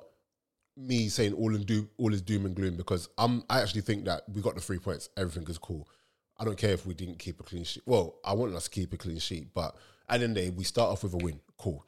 me 0.76 1.08
saying 1.08 1.34
all 1.34 1.56
in 1.56 1.64
doom, 1.64 1.90
all 1.98 2.12
is 2.12 2.22
doom 2.22 2.46
and 2.46 2.56
gloom 2.56 2.76
because 2.76 3.08
I'm 3.20 3.44
I 3.50 3.62
actually 3.62 3.82
think 3.82 4.06
that 4.06 4.24
we 4.34 4.42
got 4.42 4.56
the 4.56 4.62
three 4.62 4.80
points, 4.80 5.10
everything 5.16 5.48
is 5.48 5.60
cool. 5.60 5.88
I 6.38 6.44
don't 6.44 6.58
care 6.58 6.72
if 6.72 6.86
we 6.88 6.96
didn't 6.96 7.20
keep 7.20 7.40
a 7.40 7.44
clean 7.44 7.64
sheet. 7.64 7.84
Well, 7.86 8.16
I 8.26 8.34
want 8.34 8.56
us 8.56 8.66
to 8.66 8.70
keep 8.72 8.92
a 8.92 8.98
clean 8.98 9.20
sheet, 9.20 9.54
but 9.54 9.76
at 10.10 10.20
the 10.20 10.26
end 10.26 10.38
of 10.38 10.44
the 10.44 10.50
day, 10.50 10.50
we 10.50 10.64
start 10.64 10.92
off 10.92 11.04
with 11.04 11.14
a 11.14 11.18
win. 11.18 11.40
Cool. 11.58 11.86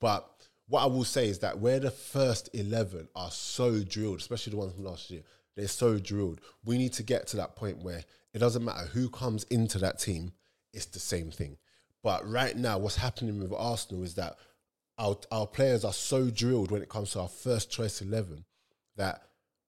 But 0.00 0.28
what 0.68 0.82
I 0.82 0.86
will 0.86 1.04
say 1.04 1.28
is 1.28 1.40
that 1.40 1.58
where 1.58 1.80
the 1.80 1.90
first 1.90 2.50
11 2.52 3.08
are 3.16 3.30
so 3.32 3.82
drilled, 3.82 4.20
especially 4.20 4.52
the 4.52 4.58
ones 4.58 4.74
from 4.74 4.84
last 4.84 5.10
year, 5.10 5.22
they're 5.56 5.66
so 5.66 5.98
drilled. 5.98 6.40
We 6.64 6.78
need 6.78 6.92
to 6.94 7.02
get 7.02 7.26
to 7.28 7.36
that 7.38 7.56
point 7.56 7.82
where 7.82 8.04
it 8.32 8.38
doesn't 8.38 8.64
matter 8.64 8.86
who 8.86 9.10
comes 9.10 9.42
into 9.44 9.78
that 9.78 9.98
team, 9.98 10.32
it's 10.72 10.86
the 10.86 11.00
same 11.00 11.32
thing. 11.32 11.56
But 12.02 12.28
right 12.28 12.56
now, 12.56 12.78
what's 12.78 12.96
happening 12.96 13.38
with 13.38 13.52
Arsenal 13.52 14.02
is 14.02 14.14
that 14.14 14.36
our, 14.98 15.16
our 15.30 15.46
players 15.46 15.84
are 15.84 15.92
so 15.92 16.30
drilled 16.30 16.70
when 16.70 16.82
it 16.82 16.88
comes 16.88 17.12
to 17.12 17.20
our 17.20 17.28
first 17.28 17.70
choice 17.70 18.00
11 18.00 18.44
that 18.96 19.22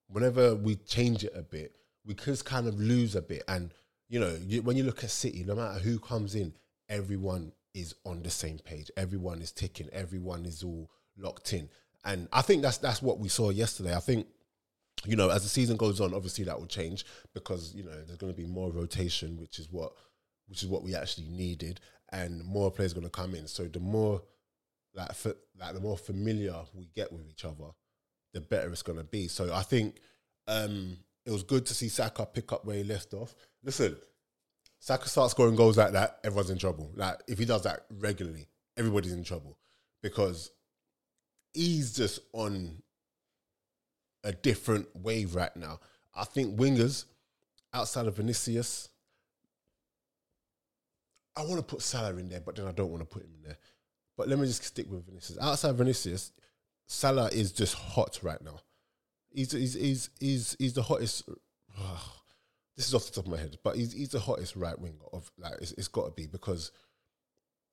whenever 0.09 0.55
we 0.55 0.77
change 0.77 1.25
it 1.25 1.33
a 1.35 1.43
bit, 1.43 1.77
we 2.05 2.15
just 2.15 2.45
kind 2.45 2.67
of 2.67 2.79
lose 2.79 3.15
a 3.15 3.23
bit. 3.23 3.43
And, 3.49 3.73
you 4.09 4.21
know, 4.21 4.37
you, 4.47 4.63
when 4.63 4.77
you 4.77 4.85
look 4.85 5.05
at 5.05 5.11
City, 5.11 5.45
no 5.45 5.55
matter 5.55 5.79
who 5.79 5.99
comes 5.99 6.35
in, 6.35 6.53
everyone 6.89 7.53
is 7.75 7.95
on 8.05 8.23
the 8.23 8.31
same 8.31 8.59
page. 8.59 8.91
Everyone 8.97 9.41
is 9.41 9.53
ticking. 9.53 9.89
Everyone 9.93 10.45
is 10.45 10.63
all 10.63 10.91
locked 11.17 11.53
in. 11.53 11.69
And 12.05 12.29
I 12.33 12.43
think 12.43 12.63
that's 12.63 12.79
that's 12.79 13.01
what 13.01 13.19
we 13.19 13.29
saw 13.29 13.51
yesterday. 13.51 13.95
I 13.95 14.01
think, 14.01 14.27
you 15.05 15.17
know, 15.17 15.31
as 15.31 15.43
the 15.43 15.49
season 15.49 15.77
goes 15.77 16.01
on, 16.01 16.15
obviously 16.15 16.45
that 16.45 16.59
will 16.59 16.67
change 16.67 17.07
because 17.33 17.75
you 17.75 17.85
know 17.85 17.93
there's 17.93 18.19
going 18.19 18.33
to 18.33 18.37
be 18.37 18.47
more 18.47 18.71
rotation, 18.73 19.39
which 19.39 19.59
is 19.59 19.71
what 19.71 19.93
which 20.53 20.63
is 20.63 20.69
what 20.69 20.83
we 20.83 20.95
actually 20.95 21.27
needed, 21.29 21.81
and 22.13 22.45
more 22.45 22.71
players 22.71 22.93
going 22.93 23.07
to 23.07 23.11
come 23.11 23.35
in. 23.35 23.47
So 23.47 23.65
the 23.65 23.81
more 23.81 24.21
like 24.93 25.15
for, 25.15 25.35
like 25.59 25.73
the 25.73 25.81
more 25.81 25.97
familiar 25.97 26.55
we 26.75 26.91
get 26.95 27.11
with 27.11 27.27
each 27.27 27.47
other, 27.47 27.71
the 28.35 28.43
better 28.43 28.71
it's 28.71 28.83
going 28.83 28.99
to 28.99 29.05
be. 29.05 29.29
So 29.29 29.51
I 29.51 29.63
think 29.63 29.97
um, 30.47 30.99
it 31.25 31.31
was 31.31 31.43
good 31.43 31.65
to 31.65 31.75
see 31.75 31.89
Saka 31.89 32.27
pick 32.27 32.53
up 32.53 32.67
where 32.67 32.77
he 32.77 32.85
left 32.85 33.15
off. 33.15 33.35
Listen, 33.65 33.97
Saka 34.79 35.09
starts 35.09 35.31
scoring 35.31 35.57
goals 35.57 35.79
like 35.79 35.93
that, 35.93 36.19
everyone's 36.23 36.51
in 36.51 36.59
trouble. 36.59 36.93
Like 36.97 37.17
if 37.27 37.39
he 37.39 37.47
does 37.47 37.63
that 37.63 37.87
regularly, 37.89 38.47
everybody's 38.77 39.15
in 39.15 39.25
trouble 39.25 39.57
because 40.03 40.51
he's 41.55 41.95
just 41.97 42.21
on 42.35 42.83
a 44.23 44.33
different 44.33 44.87
wave 44.95 45.35
right 45.35 45.57
now. 45.57 45.81
I 46.15 46.25
think 46.25 46.59
wingers 46.59 47.07
outside 47.73 48.07
of 48.07 48.17
Vinicius, 48.17 48.91
I 51.37 51.43
want 51.43 51.57
to 51.57 51.63
put 51.63 51.83
Salah 51.83 52.17
in 52.17 52.29
there, 52.29 52.41
but 52.41 52.57
then 52.57 52.67
I 52.67 52.73
don't 52.73 52.91
want 52.91 53.03
to 53.03 53.07
put 53.07 53.25
him 53.25 53.35
in 53.35 53.43
there. 53.43 53.59
But 54.17 54.29
let 54.29 54.39
me 54.39 54.47
just 54.47 54.63
stick 54.63 54.91
with 54.91 55.07
Vinicius. 55.07 55.39
Outside 55.41 55.75
Vinicius, 55.75 56.33
Salah 56.87 57.29
is 57.33 57.53
just 57.53 57.75
hot 57.75 58.21
right 58.23 58.43
now. 58.43 58.61
He's 59.31 59.53
he's 59.53 59.75
he's 59.75 60.11
he's, 60.21 60.57
he's 60.59 60.73
the 60.75 60.83
hottest. 60.83 61.27
this 62.77 62.87
is 62.87 62.95
off 62.95 63.07
the 63.07 63.13
top 63.13 63.25
of 63.25 63.31
my 63.31 63.39
head, 63.39 63.57
but 63.65 63.77
he's 63.77 63.93
he's 63.93 64.11
the 64.11 64.21
hottest 64.21 64.57
right 64.57 64.79
winger 64.79 65.07
of 65.13 65.31
like 65.39 65.55
it's, 65.61 65.73
it's 65.73 65.89
got 65.89 66.05
to 66.05 66.11
be 66.11 66.27
because 66.27 66.71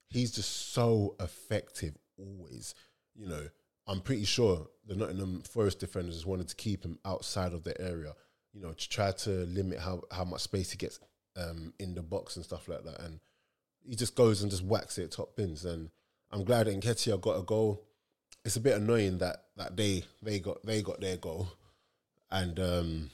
he's 0.09 0.31
just 0.31 0.73
so 0.73 1.15
effective 1.19 1.97
always. 2.17 2.75
You 3.13 3.27
know, 3.27 3.47
I'm 3.87 4.01
pretty 4.01 4.25
sure 4.25 4.67
the 4.87 4.95
Nottingham 4.95 5.41
Forest 5.41 5.79
defenders 5.79 6.25
wanted 6.25 6.47
to 6.47 6.55
keep 6.55 6.83
him 6.85 6.97
outside 7.05 7.53
of 7.53 7.63
the 7.63 7.79
area. 7.81 8.13
You 8.53 8.61
know, 8.61 8.71
to 8.71 8.89
try 8.89 9.11
to 9.11 9.29
limit 9.29 9.79
how 9.79 10.03
how 10.11 10.23
much 10.23 10.41
space 10.41 10.71
he 10.71 10.77
gets 10.77 10.99
um, 11.35 11.73
in 11.79 11.93
the 11.93 12.01
box 12.01 12.37
and 12.37 12.45
stuff 12.45 12.67
like 12.69 12.83
that. 12.85 13.01
And 13.01 13.19
he 13.87 13.95
just 13.95 14.15
goes 14.15 14.41
and 14.41 14.51
just 14.51 14.63
whacks 14.63 14.97
it 14.97 15.11
top 15.11 15.35
bins. 15.35 15.65
And 15.65 15.89
I'm 16.31 16.43
glad 16.43 16.67
Nketiah 16.67 17.21
got 17.21 17.39
a 17.39 17.43
goal. 17.43 17.83
It's 18.45 18.55
a 18.55 18.61
bit 18.61 18.77
annoying 18.77 19.17
that 19.19 19.45
that 19.57 19.75
they 19.75 20.03
they 20.21 20.39
got 20.39 20.65
they 20.65 20.81
got 20.81 21.01
their 21.01 21.17
goal, 21.17 21.51
and 22.31 22.59
um, 22.59 23.09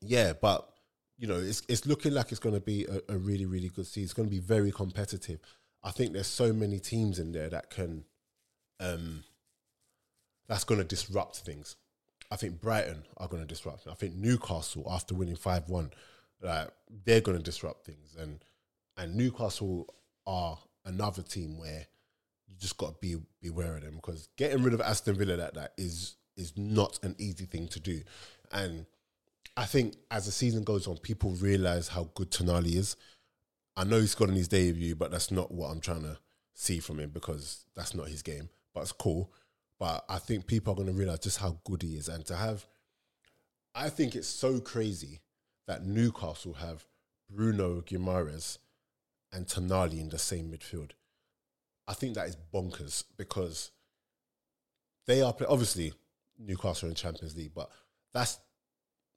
yeah, 0.00 0.32
but 0.34 0.68
you 1.18 1.28
know, 1.28 1.38
it's 1.38 1.62
it's 1.68 1.86
looking 1.86 2.12
like 2.12 2.30
it's 2.30 2.40
going 2.40 2.54
to 2.54 2.60
be 2.60 2.84
a, 2.84 3.14
a, 3.14 3.16
really 3.16 3.46
really 3.46 3.68
good 3.68 3.86
season. 3.86 4.04
It's 4.04 4.12
going 4.12 4.28
to 4.28 4.34
be 4.34 4.40
very 4.40 4.72
competitive. 4.72 5.38
I 5.82 5.90
think 5.90 6.12
there's 6.12 6.26
so 6.26 6.52
many 6.52 6.78
teams 6.78 7.18
in 7.18 7.32
there 7.32 7.48
that 7.48 7.70
can, 7.70 8.04
um, 8.78 9.24
that's 10.46 10.64
going 10.64 10.78
to 10.78 10.86
disrupt 10.86 11.38
things. 11.38 11.76
I 12.30 12.36
think 12.36 12.60
Brighton 12.60 13.04
are 13.16 13.28
going 13.28 13.42
to 13.42 13.48
disrupt. 13.48 13.86
I 13.88 13.94
think 13.94 14.14
Newcastle, 14.14 14.86
after 14.90 15.14
winning 15.14 15.36
five 15.36 15.68
one, 15.68 15.92
like 16.40 16.68
they're 17.04 17.20
going 17.20 17.38
to 17.38 17.42
disrupt 17.42 17.86
things, 17.86 18.16
and 18.18 18.44
and 19.02 19.16
Newcastle 19.16 19.92
are 20.26 20.56
another 20.84 21.22
team 21.22 21.58
where 21.58 21.86
you 22.46 22.54
just 22.58 22.76
got 22.76 22.88
to 22.88 22.96
be 23.00 23.16
beware 23.40 23.74
of 23.76 23.82
them 23.82 23.96
because 23.96 24.28
getting 24.36 24.62
rid 24.62 24.74
of 24.74 24.80
Aston 24.80 25.16
Villa 25.16 25.34
like 25.34 25.54
that 25.54 25.72
is 25.76 26.16
is 26.36 26.52
not 26.56 26.98
an 27.02 27.14
easy 27.18 27.44
thing 27.44 27.66
to 27.68 27.80
do, 27.80 28.00
and 28.52 28.86
I 29.56 29.64
think 29.66 29.96
as 30.10 30.26
the 30.26 30.32
season 30.32 30.62
goes 30.62 30.86
on, 30.86 30.96
people 30.98 31.30
realize 31.32 31.88
how 31.88 32.08
good 32.14 32.30
Tonali 32.30 32.76
is. 32.76 32.96
I 33.76 33.84
know 33.84 34.00
he's 34.00 34.14
got 34.14 34.28
on 34.28 34.36
his 34.36 34.48
debut, 34.48 34.94
but 34.94 35.10
that's 35.10 35.30
not 35.30 35.50
what 35.50 35.70
I'm 35.70 35.80
trying 35.80 36.02
to 36.02 36.18
see 36.54 36.78
from 36.78 37.00
him 37.00 37.10
because 37.10 37.64
that's 37.74 37.94
not 37.94 38.08
his 38.08 38.22
game. 38.22 38.48
But 38.72 38.82
it's 38.82 38.92
cool. 38.92 39.32
but 39.78 40.04
I 40.08 40.18
think 40.18 40.46
people 40.46 40.72
are 40.72 40.76
going 40.76 40.86
to 40.88 40.94
realize 40.94 41.18
just 41.18 41.38
how 41.38 41.58
good 41.64 41.82
he 41.82 41.96
is, 41.96 42.08
and 42.08 42.24
to 42.26 42.36
have, 42.36 42.66
I 43.74 43.88
think 43.88 44.14
it's 44.14 44.28
so 44.28 44.60
crazy 44.60 45.20
that 45.66 45.84
Newcastle 45.84 46.54
have 46.54 46.84
Bruno 47.28 47.80
Guimaraes 47.80 48.58
and 49.32 49.46
Tonali 49.46 50.00
in 50.00 50.08
the 50.08 50.18
same 50.18 50.50
midfield. 50.50 50.90
I 51.86 51.94
think 51.94 52.14
that 52.14 52.28
is 52.28 52.36
bonkers 52.52 53.04
because 53.16 53.70
they 55.06 55.22
are 55.22 55.32
play- 55.32 55.46
obviously 55.48 55.92
Newcastle 56.38 56.88
in 56.88 56.94
Champions 56.94 57.36
League, 57.36 57.54
but 57.54 57.70
that's 58.12 58.38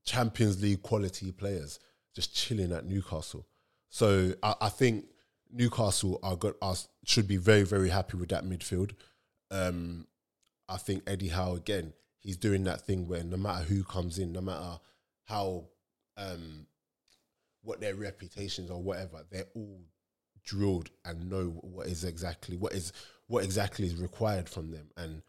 Champions 0.06 0.62
League 0.62 0.82
quality 0.82 1.32
players 1.32 1.80
just 2.16 2.36
chilling 2.36 2.72
at 2.72 2.86
Newcastle. 2.86 3.46
So 3.90 4.34
I, 4.42 4.56
I 4.62 4.70
think 4.70 5.06
Newcastle 5.52 6.20
are 6.24 6.36
good. 6.36 6.56
Are, 6.62 6.76
should 7.04 7.28
be 7.28 7.38
very 7.38 7.64
very 7.64 7.90
happy 7.90 8.18
with 8.18 8.30
that 8.30 8.46
midfield. 8.46 8.92
Um, 9.52 10.08
I 10.68 10.78
think 10.78 11.04
Eddie 11.08 11.30
Howe 11.30 11.56
again. 11.56 11.94
He's 12.20 12.38
doing 12.38 12.64
that 12.64 12.82
thing 12.82 13.08
where 13.08 13.24
no 13.24 13.38
matter 13.38 13.64
who 13.64 13.84
comes 13.84 14.18
in, 14.18 14.32
no 14.32 14.42
matter 14.42 14.80
how 15.26 15.66
um, 16.18 16.66
what 17.62 17.80
their 17.80 17.96
reputations 17.96 18.72
or 18.72 18.82
whatever, 18.82 19.24
they're 19.30 19.46
all 19.54 19.82
drilled 20.46 20.90
and 21.04 21.30
know 21.30 21.46
what 21.62 21.88
is 21.88 22.04
exactly 22.04 22.56
what 22.56 22.74
is 22.74 22.94
what 23.28 23.44
exactly 23.44 23.88
is 23.88 23.96
required 23.96 24.48
from 24.48 24.72
them, 24.72 24.90
and 24.98 25.22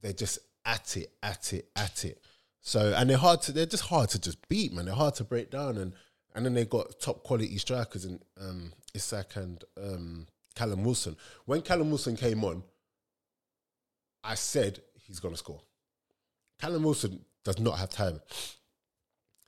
they're 0.00 0.12
just 0.12 0.38
at 0.64 0.96
it, 0.96 1.12
at 1.22 1.52
it, 1.52 1.68
at 1.76 2.04
it. 2.04 2.22
So 2.60 2.94
and 2.96 3.10
they're 3.10 3.16
hard 3.16 3.42
to 3.42 3.52
they're 3.52 3.66
just 3.66 3.84
hard 3.84 4.08
to 4.10 4.20
just 4.20 4.48
beat, 4.48 4.72
man. 4.72 4.86
They're 4.86 4.94
hard 4.94 5.14
to 5.16 5.24
break 5.24 5.50
down, 5.50 5.76
and 5.76 5.92
and 6.34 6.46
then 6.46 6.54
they 6.54 6.64
got 6.64 7.00
top 7.00 7.22
quality 7.22 7.58
strikers 7.58 8.04
in 8.04 8.20
um, 8.40 8.72
Isak 8.94 9.36
and 9.36 9.62
um, 9.80 10.26
Callum 10.54 10.84
Wilson. 10.84 11.16
When 11.44 11.60
Callum 11.60 11.90
Wilson 11.90 12.16
came 12.16 12.44
on, 12.44 12.62
I 14.24 14.34
said 14.34 14.80
he's 14.94 15.20
gonna 15.20 15.36
score. 15.36 15.60
Callum 16.60 16.84
Wilson 16.84 17.24
does 17.44 17.58
not 17.58 17.78
have 17.78 17.90
time. 17.90 18.20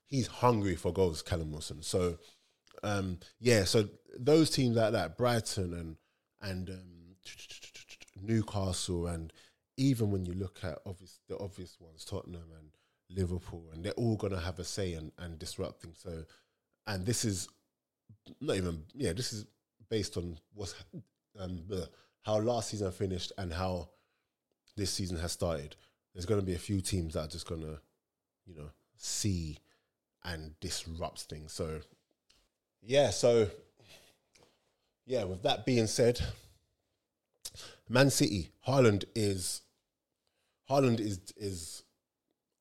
He's 0.06 0.26
hungry 0.26 0.74
for 0.74 0.92
goals, 0.92 1.22
Callum 1.22 1.52
Wilson. 1.52 1.82
So 1.82 2.18
um, 2.84 3.18
yeah, 3.40 3.64
so 3.64 3.88
those 4.18 4.50
teams 4.50 4.76
like 4.76 4.92
that, 4.92 5.16
Brighton 5.16 5.74
and 5.74 5.96
and 6.40 6.70
um, 6.70 7.16
Newcastle, 8.20 9.06
and 9.06 9.32
even 9.76 10.10
when 10.10 10.24
you 10.24 10.34
look 10.34 10.60
at 10.62 10.78
obvious 10.86 11.20
the 11.28 11.38
obvious 11.38 11.76
ones, 11.80 12.04
Tottenham 12.04 12.44
and 12.58 12.70
Liverpool, 13.16 13.64
and 13.72 13.84
they're 13.84 13.92
all 13.92 14.16
gonna 14.16 14.40
have 14.40 14.58
a 14.58 14.64
say 14.64 14.94
and, 14.94 15.12
and 15.18 15.38
disrupt 15.38 15.82
things. 15.82 15.98
So, 16.02 16.24
and 16.86 17.04
this 17.06 17.24
is 17.24 17.48
not 18.40 18.56
even 18.56 18.84
yeah, 18.94 19.12
this 19.12 19.32
is 19.32 19.46
based 19.88 20.16
on 20.16 20.38
what's 20.52 20.74
um, 21.38 21.62
how 22.22 22.38
last 22.38 22.70
season 22.70 22.92
finished 22.92 23.32
and 23.38 23.52
how 23.52 23.88
this 24.76 24.90
season 24.90 25.18
has 25.18 25.32
started. 25.32 25.76
There's 26.12 26.26
gonna 26.26 26.42
be 26.42 26.54
a 26.54 26.58
few 26.58 26.80
teams 26.80 27.14
that 27.14 27.20
are 27.20 27.28
just 27.28 27.48
gonna, 27.48 27.80
you 28.46 28.54
know, 28.54 28.70
see 28.96 29.58
and 30.24 30.58
disrupt 30.60 31.22
things. 31.22 31.52
So 31.52 31.80
yeah, 32.86 33.10
so 33.10 33.48
yeah, 35.06 35.24
with 35.24 35.42
that 35.42 35.66
being 35.66 35.86
said, 35.86 36.20
Man 37.88 38.10
City, 38.10 38.50
Haaland 38.66 39.04
is 39.14 39.62
Haaland 40.70 41.00
is 41.00 41.20
is 41.36 41.82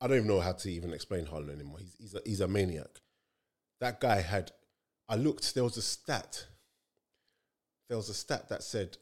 I 0.00 0.06
don't 0.06 0.18
even 0.18 0.28
know 0.28 0.40
how 0.40 0.52
to 0.52 0.70
even 0.70 0.92
explain 0.92 1.26
Haaland 1.26 1.54
anymore. 1.54 1.78
He's 1.78 1.96
he's 1.98 2.14
a, 2.14 2.20
he's 2.24 2.40
a 2.40 2.48
maniac. 2.48 3.00
That 3.80 4.00
guy 4.00 4.20
had 4.20 4.52
I 5.08 5.16
looked 5.16 5.54
there 5.54 5.64
was 5.64 5.76
a 5.76 5.82
stat. 5.82 6.46
There 7.88 7.96
was 7.96 8.08
a 8.08 8.14
stat 8.14 8.48
that 8.48 8.62
said 8.62 8.96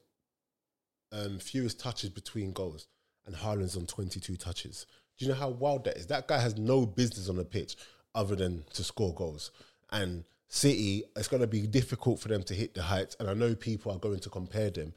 um, 1.12 1.38
fewest 1.38 1.78
touches 1.78 2.10
between 2.10 2.52
goals 2.52 2.88
and 3.26 3.34
Haaland's 3.34 3.76
on 3.76 3.86
22 3.86 4.36
touches. 4.36 4.86
Do 5.16 5.24
you 5.24 5.30
know 5.30 5.38
how 5.38 5.50
wild 5.50 5.84
that 5.84 5.96
is? 5.96 6.06
That 6.06 6.26
guy 6.26 6.38
has 6.38 6.56
no 6.56 6.86
business 6.86 7.28
on 7.28 7.36
the 7.36 7.44
pitch 7.44 7.76
other 8.14 8.34
than 8.34 8.64
to 8.72 8.82
score 8.82 9.14
goals. 9.14 9.52
And 9.90 10.24
City, 10.54 11.02
it's 11.16 11.28
going 11.28 11.40
to 11.40 11.46
be 11.46 11.66
difficult 11.66 12.20
for 12.20 12.28
them 12.28 12.42
to 12.42 12.52
hit 12.52 12.74
the 12.74 12.82
heights. 12.82 13.16
And 13.18 13.26
I 13.26 13.32
know 13.32 13.54
people 13.54 13.90
are 13.90 13.98
going 13.98 14.20
to 14.20 14.28
compare 14.28 14.68
them 14.68 14.92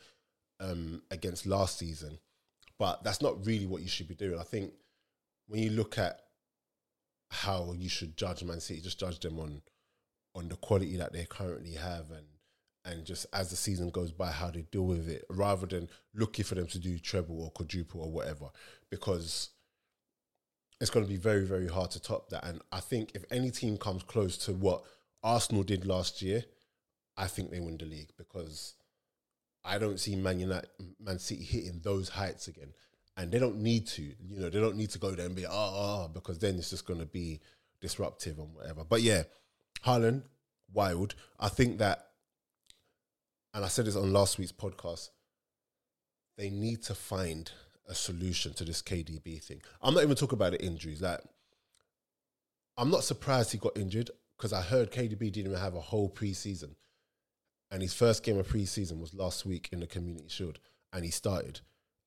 um, 0.60 1.02
against 1.12 1.46
last 1.46 1.80
season, 1.80 2.20
but 2.78 3.06
that's 3.06 3.22
not 3.22 3.46
really 3.46 3.66
what 3.66 3.82
you 3.82 3.88
should 3.88 4.10
be 4.10 4.16
doing. 4.16 4.38
I 4.38 4.44
think 4.44 4.74
when 5.48 5.64
you 5.64 5.70
look 5.70 5.98
at 5.98 6.20
how 7.32 7.74
you 7.78 7.88
should 7.88 8.18
judge 8.18 8.44
Man 8.44 8.60
City, 8.60 8.82
just 8.82 9.00
judge 9.00 9.20
them 9.20 9.40
on 9.40 9.62
on 10.36 10.50
the 10.50 10.58
quality 10.58 10.98
that 10.98 11.14
they 11.14 11.24
currently 11.24 11.76
have 11.76 12.12
and 12.12 12.26
and 12.84 13.06
just 13.06 13.26
as 13.32 13.50
the 13.50 13.56
season 13.56 13.90
goes 13.92 14.12
by, 14.12 14.32
how 14.32 14.52
they 14.52 14.64
deal 14.64 14.86
with 14.86 15.08
it, 15.08 15.24
rather 15.30 15.66
than 15.66 15.88
looking 16.14 16.44
for 16.44 16.56
them 16.56 16.68
to 16.68 16.80
do 16.80 17.00
treble 17.00 17.42
or 17.42 17.50
quadruple 17.52 18.02
or 18.02 18.12
whatever, 18.12 18.50
because 18.92 19.52
it's 20.82 20.92
going 20.92 21.06
to 21.06 21.12
be 21.12 21.18
very, 21.18 21.46
very 21.46 21.68
hard 21.68 21.92
to 21.92 22.02
top 22.02 22.30
that. 22.30 22.44
And 22.44 22.62
I 22.74 22.82
think 22.82 23.12
if 23.16 23.24
any 23.32 23.52
team 23.52 23.78
comes 23.78 24.04
close 24.04 24.38
to 24.40 24.52
what 24.52 24.84
Arsenal 25.26 25.64
did 25.64 25.86
last 25.86 26.22
year, 26.22 26.46
I 27.18 27.26
think 27.28 27.50
they 27.50 27.60
win 27.60 27.78
the 27.78 27.86
league 27.86 28.12
because 28.16 28.76
I 29.64 29.80
don't 29.80 30.00
see 30.00 30.16
Man 30.16 30.40
United, 30.40 30.70
Man 31.04 31.18
City 31.18 31.44
hitting 31.44 31.82
those 31.84 32.10
heights 32.10 32.48
again, 32.48 32.74
and 33.18 33.32
they 33.32 33.40
don't 33.40 33.58
need 33.58 33.88
to. 33.88 34.04
You 34.04 34.40
know, 34.40 34.50
they 34.50 34.60
don't 34.60 34.78
need 34.78 34.92
to 34.92 35.00
go 35.00 35.12
there 35.12 35.26
and 35.26 35.36
be 35.36 35.46
ah 35.46 35.52
oh, 35.52 36.06
oh, 36.06 36.08
because 36.14 36.38
then 36.38 36.56
it's 36.56 36.70
just 36.70 36.86
going 36.86 37.00
to 37.00 37.08
be 37.08 37.42
disruptive 37.82 38.38
and 38.38 38.54
whatever. 38.54 38.84
But 38.84 39.02
yeah, 39.02 39.24
Haaland, 39.84 40.24
wild. 40.72 41.16
I 41.40 41.50
think 41.50 41.80
that, 41.80 42.06
and 43.56 43.66
I 43.66 43.68
said 43.68 43.86
this 43.86 43.96
on 43.96 44.14
last 44.14 44.38
week's 44.38 44.52
podcast. 44.52 45.10
They 46.38 46.52
need 46.52 46.84
to 46.84 46.94
find 46.94 47.50
a 47.88 47.96
solution 47.96 48.54
to 48.56 48.66
this 48.66 48.82
KDB 48.82 49.42
thing. 49.42 49.62
I'm 49.82 49.94
not 49.94 50.04
even 50.04 50.16
talking 50.16 50.38
about 50.38 50.52
the 50.52 50.64
injuries. 50.64 51.02
Like, 51.02 51.22
I'm 52.78 52.92
not 52.92 53.06
surprised 53.06 53.54
he 53.54 53.58
got 53.58 53.78
injured 53.78 54.12
because 54.38 54.54
I 54.54 54.62
heard 54.62 54.92
KDB 54.92 55.32
didn't 55.32 55.52
even 55.52 55.58
have 55.60 55.76
a 55.76 55.82
whole 55.82 56.10
preseason, 56.10 56.76
and 57.72 57.82
his 57.82 57.94
first 57.94 58.24
game 58.24 58.38
of 58.38 58.48
preseason 58.48 59.00
was 59.00 59.14
last 59.14 59.46
week 59.46 59.70
in 59.72 59.80
the 59.80 59.88
Community 59.88 60.30
Shield, 60.30 60.60
and 60.94 61.04
he 61.04 61.12
started, 61.12 61.62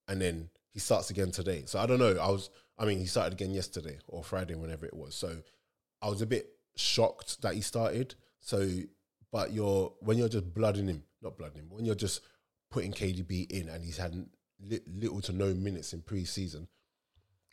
and 0.06 0.20
then 0.20 0.50
he 0.72 0.80
starts 0.80 1.10
again 1.10 1.30
today. 1.30 1.64
So 1.66 1.78
I 1.78 1.86
don't 1.86 1.98
know. 1.98 2.16
I 2.20 2.30
was, 2.30 2.50
I 2.78 2.84
mean, 2.84 2.98
he 2.98 3.06
started 3.06 3.32
again 3.32 3.52
yesterday 3.52 3.98
or 4.06 4.22
Friday, 4.22 4.54
whenever 4.54 4.86
it 4.86 4.94
was. 4.94 5.14
So 5.14 5.38
I 6.02 6.08
was 6.08 6.22
a 6.22 6.26
bit 6.26 6.50
shocked 6.76 7.42
that 7.42 7.54
he 7.54 7.60
started. 7.60 8.14
So, 8.40 8.68
but 9.32 9.52
you're 9.52 9.92
when 10.00 10.18
you're 10.18 10.28
just 10.28 10.54
blooding 10.54 10.86
him, 10.86 11.02
not 11.22 11.36
blooding 11.36 11.62
him, 11.62 11.68
when 11.70 11.84
you're 11.84 11.94
just 11.94 12.20
putting 12.70 12.92
KDB 12.92 13.50
in, 13.50 13.68
and 13.68 13.84
he's 13.84 13.98
had 13.98 14.14
li- 14.60 14.80
little 14.86 15.20
to 15.22 15.32
no 15.32 15.52
minutes 15.54 15.92
in 15.92 16.02
preseason, 16.02 16.66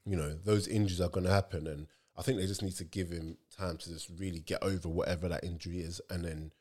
you 0.06 0.16
know, 0.16 0.34
those 0.34 0.68
injuries 0.68 1.02
are 1.02 1.10
going 1.10 1.26
to 1.26 1.32
happen, 1.32 1.68
and 1.68 1.88
I 2.18 2.22
think 2.22 2.40
they 2.40 2.48
just 2.48 2.64
need 2.64 2.76
to 2.78 2.86
give 2.86 3.10
him 3.10 3.38
time 3.58 3.78
to 3.78 3.90
just 3.90 4.10
really 4.18 4.40
get 4.40 4.64
over 4.64 4.88
whatever 4.88 5.28
that 5.28 5.44
injury 5.44 5.80
is, 5.80 6.02
and 6.10 6.24
then, 6.24 6.52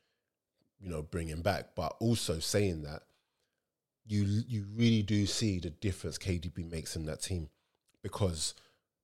you 0.80 0.88
know, 0.88 1.02
bring 1.02 1.28
him 1.28 1.42
back. 1.42 1.74
But 1.76 1.94
also 2.00 2.38
saying 2.40 2.82
that, 2.82 3.02
you 4.06 4.24
you 4.46 4.66
really 4.74 5.02
do 5.02 5.26
see 5.26 5.58
the 5.60 5.70
difference 5.70 6.18
KDB 6.18 6.70
makes 6.70 6.96
in 6.96 7.06
that 7.06 7.22
team, 7.22 7.48
because 8.02 8.54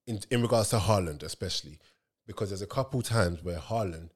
in 0.07 0.21
in 0.31 0.43
regards 0.43 0.71
to 0.71 0.79
Haaland 0.79 1.23
especially, 1.23 1.79
because 2.27 2.51
there's 2.51 2.63
a 2.63 2.67
couple 2.67 3.01
times 3.03 3.43
where 3.43 3.59
Haaland, 3.59 4.11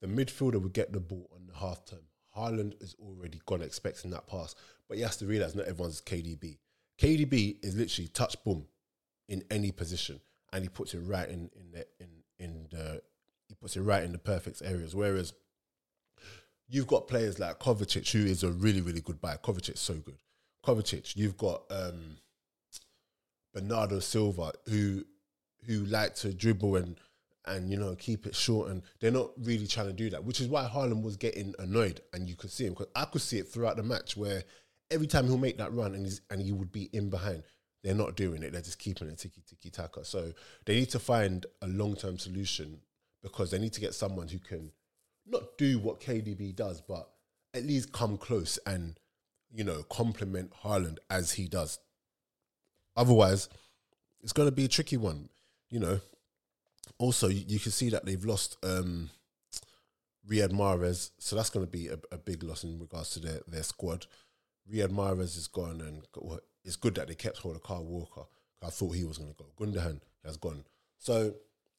the 0.00 0.06
midfielder 0.06 0.60
would 0.62 0.72
get 0.72 0.92
the 0.92 1.00
ball 1.00 1.28
on 1.34 1.46
the 1.46 1.56
half 1.56 1.84
turn. 1.84 2.00
Haaland 2.36 2.80
is 2.82 2.94
already 3.00 3.40
gone 3.46 3.62
expecting 3.62 4.10
that 4.10 4.26
pass, 4.28 4.54
but 4.88 4.96
he 4.96 5.02
has 5.02 5.16
to 5.16 5.26
realize 5.26 5.54
not 5.54 5.66
everyone's 5.66 6.00
KDB. 6.00 6.58
KDB 7.00 7.58
is 7.64 7.76
literally 7.76 8.08
touch 8.08 8.42
boom 8.44 8.66
in 9.28 9.42
any 9.50 9.72
position, 9.72 10.20
and 10.52 10.62
he 10.62 10.68
puts 10.68 10.94
it 10.94 11.00
right 11.00 11.28
in 11.28 11.50
in 11.54 11.72
the 11.72 11.86
in 12.00 12.08
in 12.38 12.66
the 12.70 13.02
he 13.48 13.54
puts 13.54 13.76
it 13.76 13.82
right 13.82 14.02
in 14.02 14.12
the 14.12 14.18
perfect 14.18 14.62
areas. 14.64 14.94
Whereas 14.94 15.32
you've 16.68 16.86
got 16.86 17.08
players 17.08 17.38
like 17.38 17.58
Kovacic, 17.60 18.10
who 18.10 18.24
is 18.26 18.42
a 18.42 18.50
really 18.50 18.80
really 18.80 19.00
good 19.00 19.20
buy. 19.20 19.36
Kovacic 19.36 19.78
so 19.78 19.94
good. 19.94 20.18
Kovacic, 20.64 21.14
you've 21.16 21.36
got 21.36 21.62
um, 21.70 22.16
Bernardo 23.54 24.00
Silva, 24.00 24.52
who 24.66 25.04
who 25.66 25.84
like 25.84 26.14
to 26.16 26.32
dribble 26.32 26.76
and 26.76 26.96
and 27.46 27.70
you 27.70 27.76
know 27.76 27.94
keep 27.94 28.26
it 28.26 28.34
short, 28.34 28.70
and 28.70 28.82
they're 29.00 29.10
not 29.10 29.30
really 29.38 29.66
trying 29.66 29.86
to 29.86 29.92
do 29.92 30.10
that, 30.10 30.24
which 30.24 30.40
is 30.40 30.48
why 30.48 30.64
Haaland 30.64 31.02
was 31.02 31.16
getting 31.16 31.54
annoyed, 31.58 32.00
and 32.12 32.28
you 32.28 32.34
could 32.34 32.50
see 32.50 32.66
him 32.66 32.72
because 32.72 32.88
I 32.94 33.04
could 33.04 33.22
see 33.22 33.38
it 33.38 33.48
throughout 33.48 33.76
the 33.76 33.82
match 33.82 34.16
where 34.16 34.42
every 34.90 35.06
time 35.06 35.26
he'll 35.26 35.38
make 35.38 35.58
that 35.58 35.72
run 35.72 35.94
and 35.94 36.20
and 36.30 36.40
he 36.40 36.52
would 36.52 36.72
be 36.72 36.88
in 36.92 37.10
behind. 37.10 37.42
They're 37.86 37.94
not 37.94 38.16
doing 38.16 38.42
it. 38.42 38.50
They're 38.50 38.60
just 38.60 38.80
keeping 38.80 39.06
it 39.06 39.16
tiki 39.16 39.40
tiki 39.48 39.70
taka. 39.70 40.04
So 40.04 40.32
they 40.64 40.74
need 40.74 40.90
to 40.90 40.98
find 40.98 41.46
a 41.62 41.68
long 41.68 41.94
term 41.94 42.18
solution 42.18 42.80
because 43.22 43.52
they 43.52 43.60
need 43.60 43.74
to 43.74 43.80
get 43.80 43.94
someone 43.94 44.26
who 44.26 44.40
can 44.40 44.72
not 45.24 45.56
do 45.56 45.78
what 45.78 46.00
KDB 46.00 46.56
does, 46.56 46.80
but 46.80 47.08
at 47.54 47.64
least 47.64 47.92
come 47.92 48.18
close 48.18 48.58
and 48.66 48.98
you 49.54 49.62
know 49.62 49.84
complement 49.84 50.52
Haaland 50.64 50.98
as 51.10 51.30
he 51.30 51.46
does. 51.46 51.78
Otherwise, 52.96 53.48
it's 54.20 54.32
going 54.32 54.48
to 54.48 54.54
be 54.54 54.64
a 54.64 54.68
tricky 54.68 54.96
one. 54.96 55.28
You 55.70 55.78
know. 55.78 56.00
Also, 56.98 57.28
you, 57.28 57.44
you 57.46 57.60
can 57.60 57.70
see 57.70 57.90
that 57.90 58.04
they've 58.04 58.24
lost 58.24 58.56
um, 58.64 59.10
Riyad 60.28 60.50
Mahrez, 60.50 61.10
so 61.18 61.36
that's 61.36 61.50
going 61.50 61.64
to 61.64 61.70
be 61.70 61.86
a, 61.86 61.98
a 62.10 62.18
big 62.18 62.42
loss 62.42 62.64
in 62.64 62.80
regards 62.80 63.10
to 63.10 63.20
their, 63.20 63.40
their 63.46 63.62
squad. 63.62 64.06
Riyad 64.68 64.88
Mahrez 64.88 65.36
is 65.36 65.46
gone, 65.46 65.80
and 65.80 66.02
what 66.14 66.42
it's 66.66 66.76
good 66.76 66.96
that 66.96 67.08
they 67.08 67.14
kept 67.14 67.38
hold 67.38 67.56
of 67.56 67.62
Kyle 67.62 67.84
Walker. 67.84 68.22
I 68.62 68.70
thought 68.70 68.96
he 68.96 69.04
was 69.04 69.18
going 69.18 69.32
to 69.32 69.36
go. 69.36 69.46
Gundogan 69.58 70.00
has 70.24 70.36
gone. 70.36 70.64
So 70.98 71.34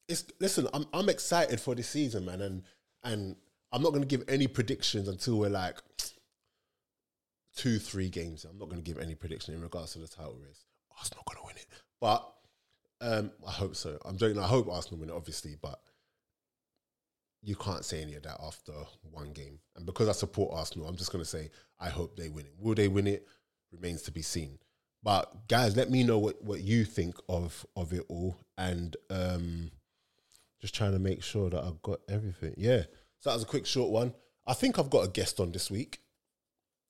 it's 0.08 0.24
listen. 0.40 0.68
I'm 0.74 0.86
I'm 0.94 1.10
excited 1.10 1.60
for 1.60 1.76
this 1.76 1.90
season, 1.90 2.26
man, 2.26 2.42
and 2.42 2.64
and 3.04 3.36
I'm 3.72 3.82
not 3.82 3.90
going 3.90 4.02
to 4.02 4.08
give 4.08 4.24
any 4.30 4.48
predictions 4.48 5.08
until 5.08 5.38
we're 5.38 5.50
like 5.50 5.76
two, 7.56 7.78
three 7.78 8.10
games. 8.10 8.46
I'm 8.46 8.58
not 8.58 8.70
going 8.70 8.82
to 8.82 8.90
give 8.90 9.02
any 9.02 9.16
prediction 9.16 9.54
in 9.54 9.62
regards 9.62 9.94
to 9.94 10.00
the 10.00 10.08
title 10.08 10.40
race. 10.42 10.64
Arsenal 10.98 11.24
going 11.28 11.38
to 11.38 11.46
win 11.46 11.58
it, 11.58 11.68
but 12.00 12.34
um, 13.02 13.32
I 13.46 13.52
hope 13.52 13.76
so. 13.76 13.98
I'm 14.06 14.18
joking. 14.18 14.40
I 14.40 14.48
hope 14.48 14.70
Arsenal 14.70 15.02
win 15.02 15.10
it, 15.10 15.16
obviously, 15.16 15.58
but 15.62 15.82
you 17.44 17.56
can't 17.56 17.86
say 17.86 18.02
any 18.02 18.16
of 18.16 18.24
that 18.24 18.40
after 18.42 18.74
one 19.12 19.34
game. 19.34 19.60
And 19.76 19.86
because 19.86 20.08
I 20.08 20.14
support 20.14 20.54
Arsenal, 20.54 20.88
I'm 20.88 20.96
just 20.96 21.12
going 21.12 21.24
to 21.24 21.30
say 21.30 21.50
I 21.80 21.90
hope 21.90 22.16
they 22.16 22.30
win 22.30 22.46
it. 22.46 22.54
Will 22.58 22.76
they 22.76 22.88
win 22.88 23.08
it? 23.08 23.28
Remains 23.72 24.04
to 24.04 24.12
be 24.12 24.22
seen. 24.22 24.58
But 25.04 25.48
guys, 25.48 25.78
let 25.78 25.90
me 25.90 26.04
know 26.04 26.18
what, 26.18 26.44
what 26.44 26.62
you 26.62 26.84
think 26.84 27.16
of 27.30 27.66
of 27.76 27.94
it 27.94 28.04
all, 28.10 28.38
and 28.58 28.96
um, 29.10 29.72
just 30.60 30.76
trying 30.76 30.94
to 30.94 31.00
make 31.00 31.24
sure 31.24 31.50
that 31.50 31.64
I've 31.64 31.82
got 31.82 32.00
everything. 32.10 32.54
Yeah, 32.58 32.84
so 33.20 33.30
that 33.30 33.36
was 33.36 33.44
a 33.44 33.48
quick 33.48 33.66
short 33.66 33.92
one. 33.92 34.14
I 34.46 34.54
think 34.54 34.80
I've 34.80 34.90
got 34.90 35.06
a 35.06 35.10
guest 35.10 35.40
on 35.40 35.52
this 35.52 35.70
week. 35.70 36.00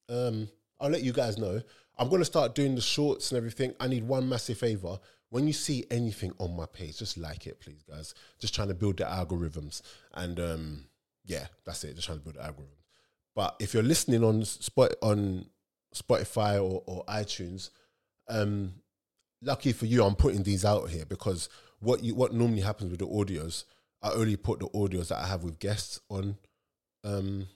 Um, 0.09 0.49
I'll 0.79 0.89
let 0.89 1.03
you 1.03 1.11
guys 1.11 1.37
know. 1.37 1.61
I'm 1.97 2.09
going 2.09 2.21
to 2.21 2.25
start 2.25 2.55
doing 2.55 2.75
the 2.75 2.81
shorts 2.81 3.31
and 3.31 3.37
everything. 3.37 3.73
I 3.79 3.87
need 3.87 4.03
one 4.03 4.29
massive 4.29 4.59
favor. 4.59 4.99
When 5.29 5.47
you 5.47 5.53
see 5.53 5.85
anything 5.89 6.31
on 6.37 6.55
my 6.55 6.67
page, 6.67 6.99
just 6.99 7.17
like 7.17 7.47
it, 7.47 7.59
please, 7.59 7.83
guys. 7.83 8.13
Just 8.39 8.55
trying 8.55 8.67
to 8.69 8.73
build 8.75 8.97
the 8.97 9.03
algorithms. 9.03 9.81
And 10.13 10.39
um, 10.39 10.85
yeah, 11.25 11.47
that's 11.65 11.83
it. 11.83 11.95
Just 11.95 12.05
trying 12.07 12.19
to 12.19 12.23
build 12.23 12.35
the 12.35 12.41
algorithms. 12.41 12.85
But 13.35 13.55
if 13.59 13.73
you're 13.73 13.83
listening 13.83 14.23
on 14.23 14.45
Spot 14.45 14.93
on 15.01 15.47
Spotify 15.93 16.55
or, 16.55 16.83
or 16.85 17.03
iTunes, 17.05 17.71
um, 18.29 18.73
lucky 19.41 19.73
for 19.73 19.85
you, 19.85 20.03
I'm 20.03 20.15
putting 20.15 20.43
these 20.43 20.65
out 20.65 20.89
here 20.89 21.05
because 21.05 21.49
what 21.79 22.03
you 22.03 22.15
what 22.15 22.33
normally 22.33 22.61
happens 22.61 22.91
with 22.91 22.99
the 22.99 23.07
audios, 23.07 23.63
I 24.01 24.11
only 24.11 24.35
put 24.35 24.59
the 24.59 24.69
audios 24.69 25.09
that 25.09 25.19
I 25.19 25.27
have 25.27 25.43
with 25.43 25.59
guests 25.59 25.99
on. 26.09 26.37
Um, 27.03 27.47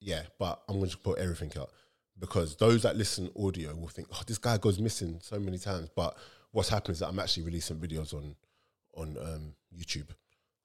yeah, 0.00 0.22
but 0.38 0.62
I'm 0.68 0.78
going 0.78 0.90
to 0.90 0.98
put 0.98 1.18
everything 1.18 1.52
out 1.58 1.70
because 2.18 2.56
those 2.56 2.82
that 2.82 2.96
listen 2.96 3.30
audio 3.38 3.74
will 3.74 3.88
think, 3.88 4.08
oh, 4.12 4.22
this 4.26 4.38
guy 4.38 4.58
goes 4.58 4.78
missing 4.78 5.18
so 5.22 5.38
many 5.38 5.58
times. 5.58 5.88
But 5.94 6.16
what's 6.52 6.68
happening 6.68 6.92
is 6.92 7.00
that 7.00 7.08
I'm 7.08 7.18
actually 7.18 7.44
releasing 7.44 7.76
videos 7.76 8.14
on 8.14 8.36
on 8.94 9.16
um, 9.20 9.54
YouTube. 9.76 10.08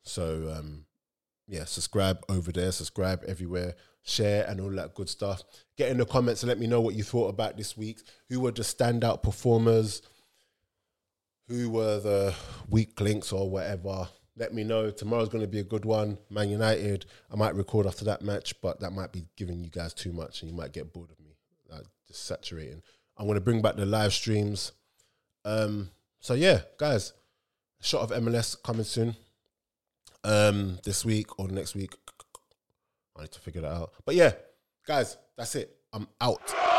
So 0.04 0.54
um, 0.58 0.86
yeah, 1.52 1.66
subscribe 1.66 2.24
over 2.30 2.50
there, 2.54 2.72
subscribe 2.72 3.26
everywhere, 3.28 3.76
share 4.04 4.46
and 4.48 4.62
all 4.62 4.70
that 4.70 4.96
good 4.96 5.10
stuff. 5.10 5.44
Get 5.78 5.90
in 5.90 5.98
the 5.98 6.06
comments 6.06 6.44
and 6.44 6.48
let 6.48 6.58
me 6.58 6.66
know 6.66 6.80
what 6.80 6.96
you 6.96 7.04
thought 7.04 7.28
about 7.28 7.58
this 7.58 7.76
week. 7.78 8.00
Who 8.30 8.40
were 8.40 8.52
the 8.52 8.62
standout 8.62 9.22
performers? 9.22 10.02
Who 11.50 11.70
were 11.70 12.00
the 12.00 12.34
weak 12.70 13.00
links 13.02 13.34
or 13.34 13.50
whatever? 13.50 14.08
Let 14.38 14.54
me 14.54 14.64
know. 14.64 14.92
Tomorrow's 14.92 15.28
going 15.28 15.44
to 15.44 15.48
be 15.48 15.60
a 15.60 15.64
good 15.64 15.84
one. 15.84 16.18
Man 16.30 16.50
United. 16.50 17.06
I 17.30 17.36
might 17.36 17.54
record 17.56 17.86
after 17.86 18.06
that 18.06 18.22
match, 18.22 18.56
but 18.62 18.80
that 18.80 18.92
might 18.92 19.12
be 19.12 19.26
giving 19.36 19.62
you 19.62 19.70
guys 19.70 19.94
too 19.94 20.14
much, 20.14 20.42
and 20.42 20.50
you 20.50 20.56
might 20.56 20.72
get 20.72 20.94
bored 20.94 21.12
of 21.12 21.20
me. 21.20 21.36
Like, 21.70 21.84
just 22.08 22.26
saturating. 22.26 22.82
I'm 23.18 23.26
going 23.26 23.36
to 23.36 23.42
bring 23.42 23.62
back 23.62 23.76
the 23.76 23.86
live 23.86 24.14
streams. 24.14 24.72
Um, 25.44 25.90
so 26.22 26.34
yeah, 26.34 26.62
guys, 26.78 27.12
shot 27.82 28.10
of 28.10 28.24
MLS 28.24 28.56
coming 28.64 28.86
soon. 28.86 29.18
Um, 30.24 30.80
this 30.84 31.04
week 31.04 31.40
or 31.40 31.48
next 31.48 31.76
week. 31.76 31.96
I 33.18 33.22
need 33.22 33.32
to 33.32 33.40
figure 33.40 33.62
that 33.62 33.72
out. 33.72 33.94
But 34.06 34.16
yeah, 34.16 34.34
guys, 34.86 35.18
that's 35.38 35.56
it. 35.56 35.76
I'm 35.94 36.08
out. 36.20 36.71